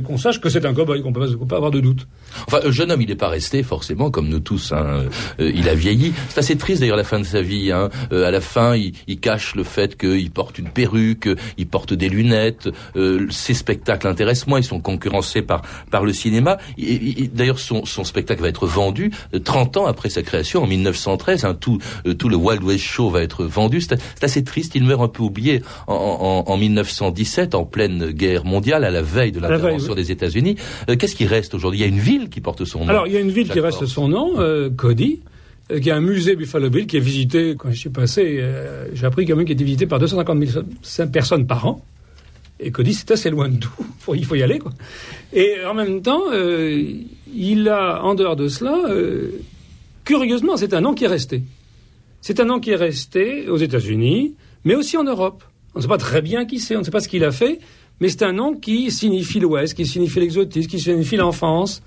qu'on 0.06 0.18
sache 0.18 0.40
que 0.40 0.48
c'est 0.48 0.64
un 0.64 0.72
cow-boy, 0.72 1.02
qu'on 1.02 1.12
qu'on 1.12 1.28
peut 1.38 1.46
pas 1.46 1.56
avoir 1.56 1.70
de 1.70 1.80
doute. 1.80 2.06
Enfin, 2.46 2.60
le 2.64 2.70
jeune 2.70 2.90
homme, 2.90 3.02
il 3.02 3.08
n'est 3.08 3.16
pas 3.16 3.28
resté 3.28 3.62
forcément 3.62 4.10
comme 4.10 4.28
nous 4.28 4.40
tous. 4.40 4.72
Hein. 4.72 5.04
Euh, 5.40 5.52
il 5.54 5.68
a 5.68 5.74
vieilli. 5.74 6.12
C'est 6.28 6.38
assez 6.38 6.56
triste 6.56 6.80
d'ailleurs 6.80 6.96
la 6.96 7.04
fin 7.04 7.18
de 7.18 7.24
sa 7.24 7.42
vie. 7.42 7.72
Hein. 7.72 7.88
Euh, 8.12 8.26
à 8.26 8.30
la 8.30 8.40
fin, 8.40 8.76
il, 8.76 8.92
il 9.06 9.20
cache 9.20 9.54
le 9.54 9.64
fait 9.64 9.96
qu'il 9.96 10.30
porte 10.30 10.58
une 10.58 10.68
perruque, 10.68 11.28
il 11.56 11.66
porte 11.66 11.92
des 11.94 12.08
lunettes. 12.08 12.68
Euh, 12.96 13.26
ses 13.30 13.54
spectacles 13.54 14.06
intéressent 14.06 14.46
moins. 14.46 14.60
Ils 14.60 14.64
sont 14.64 14.80
concurrencés 14.80 15.42
par 15.42 15.62
par 15.90 16.04
le 16.04 16.12
cinéma. 16.12 16.58
D'ailleurs, 17.32 17.58
son, 17.58 17.84
son 17.84 18.04
spectacle 18.04 18.42
va 18.42 18.48
être 18.48 18.66
vendu 18.66 19.10
euh, 19.34 19.38
30 19.38 19.76
ans 19.78 19.86
après 19.86 20.10
sa 20.10 20.22
création, 20.22 20.62
en 20.62 20.66
1913. 20.66 21.44
Hein. 21.44 21.54
Tout 21.54 21.78
euh, 22.06 22.14
tout 22.14 22.28
le 22.28 22.36
Wild 22.36 22.62
West 22.62 22.84
Show 22.84 23.10
va 23.10 23.22
être 23.22 23.44
vendu. 23.44 23.80
C'est 23.80 23.98
assez 24.22 24.44
triste. 24.44 24.74
Il 24.74 24.84
meurt 24.84 25.02
un 25.02 25.08
peu 25.08 25.22
oublié 25.22 25.62
en, 25.86 26.44
en, 26.46 26.52
en 26.52 26.56
1917, 26.56 27.54
en 27.54 27.64
pleine 27.64 28.10
guerre 28.10 28.44
mondiale, 28.44 28.84
à 28.84 28.90
la 28.90 29.02
veille 29.02 29.32
de 29.32 29.40
la 29.40 29.57
l'intervention 29.58 29.94
des 29.94 30.10
États-Unis. 30.10 30.56
Euh, 30.88 30.96
Qu'est-ce 30.96 31.14
qui 31.14 31.26
reste 31.26 31.54
aujourd'hui? 31.54 31.80
Il 31.80 31.82
y 31.82 31.86
a 31.86 31.88
une 31.88 31.98
ville 31.98 32.28
qui 32.28 32.40
porte 32.40 32.64
son 32.64 32.80
nom. 32.80 32.88
Alors, 32.88 33.06
il 33.06 33.12
y 33.12 33.16
a 33.16 33.20
une 33.20 33.30
ville 33.30 33.48
qui 33.48 33.60
reste 33.60 33.78
Porte. 33.78 33.90
son 33.90 34.08
nom, 34.08 34.40
euh, 34.40 34.70
Cody, 34.70 35.20
euh, 35.70 35.80
qui 35.80 35.90
a 35.90 35.96
un 35.96 36.00
musée 36.00 36.34
Buffalo 36.34 36.70
Bill 36.70 36.86
qui 36.86 36.96
est 36.96 37.00
visité, 37.00 37.54
quand 37.58 37.70
je 37.70 37.76
suis 37.76 37.90
passé, 37.90 38.38
euh, 38.40 38.86
j'ai 38.94 39.04
appris 39.04 39.26
quand 39.26 39.36
même 39.36 39.44
qu'il 39.44 39.54
était 39.54 39.64
visité 39.64 39.86
par 39.86 39.98
250 39.98 40.46
000 40.82 41.08
personnes 41.10 41.46
par 41.46 41.66
an. 41.66 41.84
Et 42.60 42.70
Cody, 42.70 42.94
c'est 42.94 43.10
assez 43.10 43.30
loin 43.30 43.48
de 43.48 43.58
tout. 43.58 43.70
Il 44.14 44.24
faut 44.24 44.34
y 44.34 44.42
aller, 44.42 44.58
quoi. 44.58 44.72
Et 45.32 45.56
en 45.64 45.74
même 45.74 46.02
temps, 46.02 46.22
euh, 46.32 46.82
il 47.34 47.68
a, 47.68 48.02
en 48.02 48.14
dehors 48.14 48.36
de 48.36 48.48
cela, 48.48 48.78
euh, 48.88 49.30
curieusement, 50.04 50.56
c'est 50.56 50.74
un 50.74 50.80
nom 50.80 50.94
qui 50.94 51.04
est 51.04 51.08
resté. 51.08 51.42
C'est 52.20 52.40
un 52.40 52.46
nom 52.46 52.58
qui 52.58 52.70
est 52.70 52.76
resté 52.76 53.48
aux 53.48 53.58
États-Unis, 53.58 54.34
mais 54.64 54.74
aussi 54.74 54.96
en 54.96 55.04
Europe. 55.04 55.44
On 55.74 55.78
ne 55.78 55.82
sait 55.82 55.88
pas 55.88 55.98
très 55.98 56.22
bien 56.22 56.46
qui 56.46 56.58
c'est, 56.58 56.74
on 56.74 56.80
ne 56.80 56.84
sait 56.84 56.90
pas 56.90 57.00
ce 57.00 57.08
qu'il 57.08 57.24
a 57.24 57.30
fait, 57.30 57.60
mais 58.00 58.08
c'est 58.08 58.22
un 58.22 58.32
nom 58.32 58.54
qui 58.54 58.90
signifie 58.90 59.40
l'Ouest, 59.40 59.74
qui 59.74 59.86
signifie 59.86 60.20
l'exotisme, 60.20 60.68
qui 60.68 60.78
signifie 60.78 61.16
l'enfance. 61.16 61.82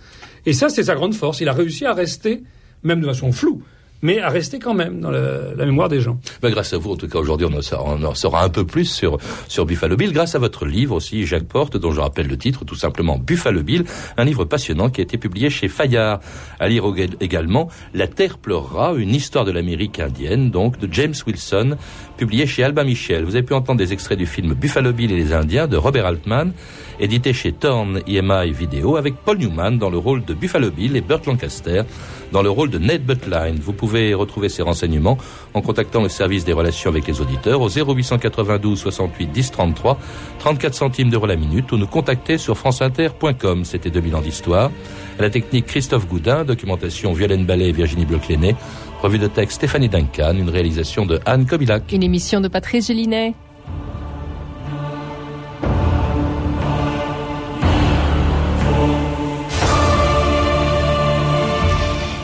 Et 0.45 0.54
ça, 0.54 0.69
c'est 0.69 0.84
sa 0.84 0.95
grande 0.95 1.13
force. 1.13 1.41
Il 1.41 1.50
a 1.50 1.54
réussi 1.54 1.86
à 1.86 1.93
rester, 1.93 2.43
même 2.84 3.02
de 3.02 3.06
façon 3.08 3.32
floue, 3.32 3.62
mais 4.02 4.20
à 4.20 4.30
rester 4.30 4.60
quand 4.60 4.74
même 4.74 5.00
dans 5.00 5.12
la, 5.12 5.54
la 5.56 5.66
mémoire 5.66 5.90
des 5.90 6.02
gens. 6.02 6.20
Ben, 6.42 6.50
grâce 6.50 6.74
à 6.74 6.78
vous, 6.78 6.92
en 6.92 6.96
tout 6.96 7.08
cas, 7.08 7.20
aujourd'hui, 7.20 7.48
on, 7.48 7.78
on 7.86 8.04
en 8.04 8.16
saura 8.16 8.44
un 8.44 8.50
peu 8.50 8.66
plus 8.66 8.86
sur, 8.86 9.18
sur 9.48 9.66
Buffalo 9.66 9.96
Bill, 9.96 10.12
grâce 10.12 10.36
à 10.36 10.40
votre 10.40 10.66
livre 10.66 10.96
aussi, 10.96 11.26
Jacques 11.26 11.48
Porte, 11.48 11.78
dont 11.78 11.92
je 11.92 12.02
rappelle 12.02 12.28
le 12.28 12.38
titre, 12.38 12.66
tout 12.66 12.76
simplement 12.76 13.18
Buffalo 13.18 13.64
Bill, 13.64 13.86
un 14.18 14.24
livre 14.24 14.46
passionnant 14.46 14.90
qui 14.90 15.02
a 15.02 15.04
été 15.04 15.18
publié 15.18 15.50
chez 15.50 15.68
Fayard. 15.68 16.20
À 16.60 16.68
lire 16.68 16.84
également 17.20 17.70
La 17.94 18.08
Terre 18.08 18.38
pleurera, 18.38 18.94
une 18.96 19.14
histoire 19.16 19.46
de 19.46 19.52
l'Amérique 19.52 20.00
indienne, 20.00 20.52
donc, 20.52 20.80
de 20.80 20.92
James 20.92 21.14
Wilson, 21.26 21.78
publié 22.18 22.46
chez 22.48 22.64
Albin 22.64 22.84
Michel. 22.84 23.24
Vous 23.24 23.36
avez 23.36 23.46
pu 23.46 23.54
entendre 23.54 23.80
des 23.80 23.94
extraits 23.94 24.18
du 24.18 24.26
film 24.26 24.54
Buffalo 24.54 24.94
Bill 24.94 25.12
et 25.12 25.16
les 25.16 25.34
Indiens 25.34 25.68
de 25.68 25.78
Robert 25.78 26.06
Altman, 26.06 26.54
édité 27.00 27.34
chez 27.34 27.52
Thorne 27.52 28.02
EMI 28.08 28.52
Vidéo, 28.52 28.96
avec 28.96 29.16
Paul 29.16 29.38
Newman 29.38 29.78
dans 29.78 29.90
le 29.90 29.98
rôle 29.98 30.24
de 30.26 30.34
Buffalo 30.34 30.72
Bill 30.72 30.96
et 30.96 31.02
Burt 31.02 31.26
Lancaster 31.26 31.84
dans 32.32 32.42
le 32.42 32.50
rôle 32.50 32.70
de 32.70 32.78
Ned 32.78 33.06
Butline. 33.06 33.60
Vous 33.62 33.74
pouvez 33.74 33.90
retrouver 34.13 34.49
ces 34.49 34.62
renseignements 34.62 35.17
en 35.54 35.62
contactant 35.62 36.01
le 36.01 36.10
service 36.10 36.45
des 36.45 36.54
relations 36.54 36.89
avec 36.89 37.08
les 37.08 37.21
auditeurs 37.21 37.62
au 37.62 37.69
0892 37.69 38.80
68 38.80 39.27
10 39.27 39.51
33, 39.51 39.99
34 40.39 40.73
centimes 40.73 41.10
d'euros 41.10 41.27
la 41.27 41.36
minute 41.36 41.71
ou 41.71 41.77
nous 41.77 41.88
contacter 41.88 42.38
sur 42.38 42.58
franceinter.com. 42.58 43.65
C'était 43.65 43.89
2000 43.89 44.15
ans 44.15 44.21
d'histoire. 44.21 44.71
À 45.19 45.21
la 45.21 45.30
technique 45.30 45.65
Christophe 45.65 46.08
Goudin, 46.08 46.43
documentation 46.43 47.13
Violaine 47.13 47.45
Ballet 47.45 47.69
et 47.69 47.71
Virginie 47.71 48.06
Bloch-Léné, 48.06 48.56
revue 49.01 49.19
de 49.19 49.27
texte 49.27 49.58
Stéphanie 49.58 49.89
Duncan, 49.89 50.36
une 50.38 50.49
réalisation 50.49 51.06
de 51.06 51.19
Anne 51.25 51.45
Kobilac. 51.45 51.91
Une 51.91 52.04
émission 52.04 52.41
de 52.41 52.47
Patrice 52.47 52.88
Gélinet. 52.88 53.36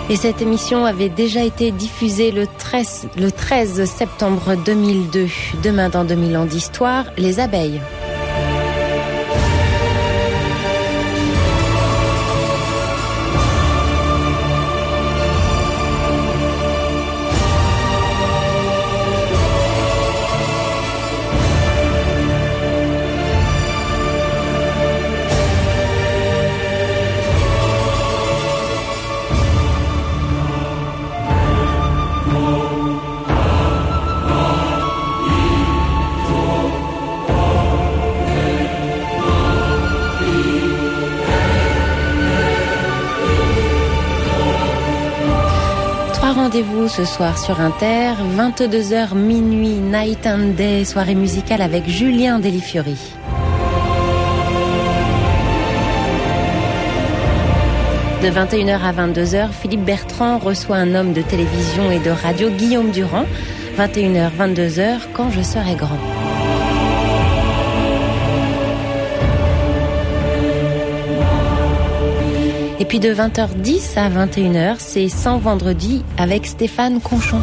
Et 0.09 0.15
cette 0.15 0.41
émission 0.41 0.85
avait 0.85 1.09
déjà 1.09 1.43
été 1.43 1.71
diffusée 1.71 2.31
le 2.31 2.47
13, 2.47 3.09
le 3.17 3.29
13 3.29 3.83
septembre 3.83 4.55
2002. 4.65 5.27
Demain 5.63 5.89
dans 5.89 6.05
2000 6.05 6.37
ans 6.37 6.45
d'histoire, 6.45 7.05
les 7.17 7.41
abeilles. 7.41 7.81
Ce 46.89 47.05
soir 47.05 47.37
sur 47.37 47.59
Inter, 47.59 48.13
22h 48.37 49.13
minuit, 49.15 49.79
Night 49.79 50.25
and 50.25 50.53
Day, 50.55 50.85
soirée 50.85 51.15
musicale 51.15 51.61
avec 51.61 51.87
Julien 51.87 52.39
Delifiori. 52.39 52.97
De 58.23 58.29
21h 58.29 58.79
à 58.81 58.93
22h, 58.93 59.49
Philippe 59.51 59.83
Bertrand 59.83 60.37
reçoit 60.37 60.77
un 60.77 60.95
homme 60.95 61.13
de 61.13 61.21
télévision 61.21 61.91
et 61.91 61.99
de 61.99 62.09
radio, 62.09 62.49
Guillaume 62.49 62.91
Durand. 62.91 63.25
21h, 63.77 64.29
22h, 64.37 64.99
quand 65.13 65.29
je 65.29 65.41
serai 65.41 65.75
grand. 65.75 66.26
Et 72.79 72.85
puis 72.85 72.99
de 72.99 73.13
20h10 73.13 73.97
à 73.97 74.09
21h, 74.09 74.75
c'est 74.77 75.09
100 75.09 75.39
vendredi 75.39 76.03
avec 76.17 76.45
Stéphane 76.45 77.01
Conchon. 77.01 77.41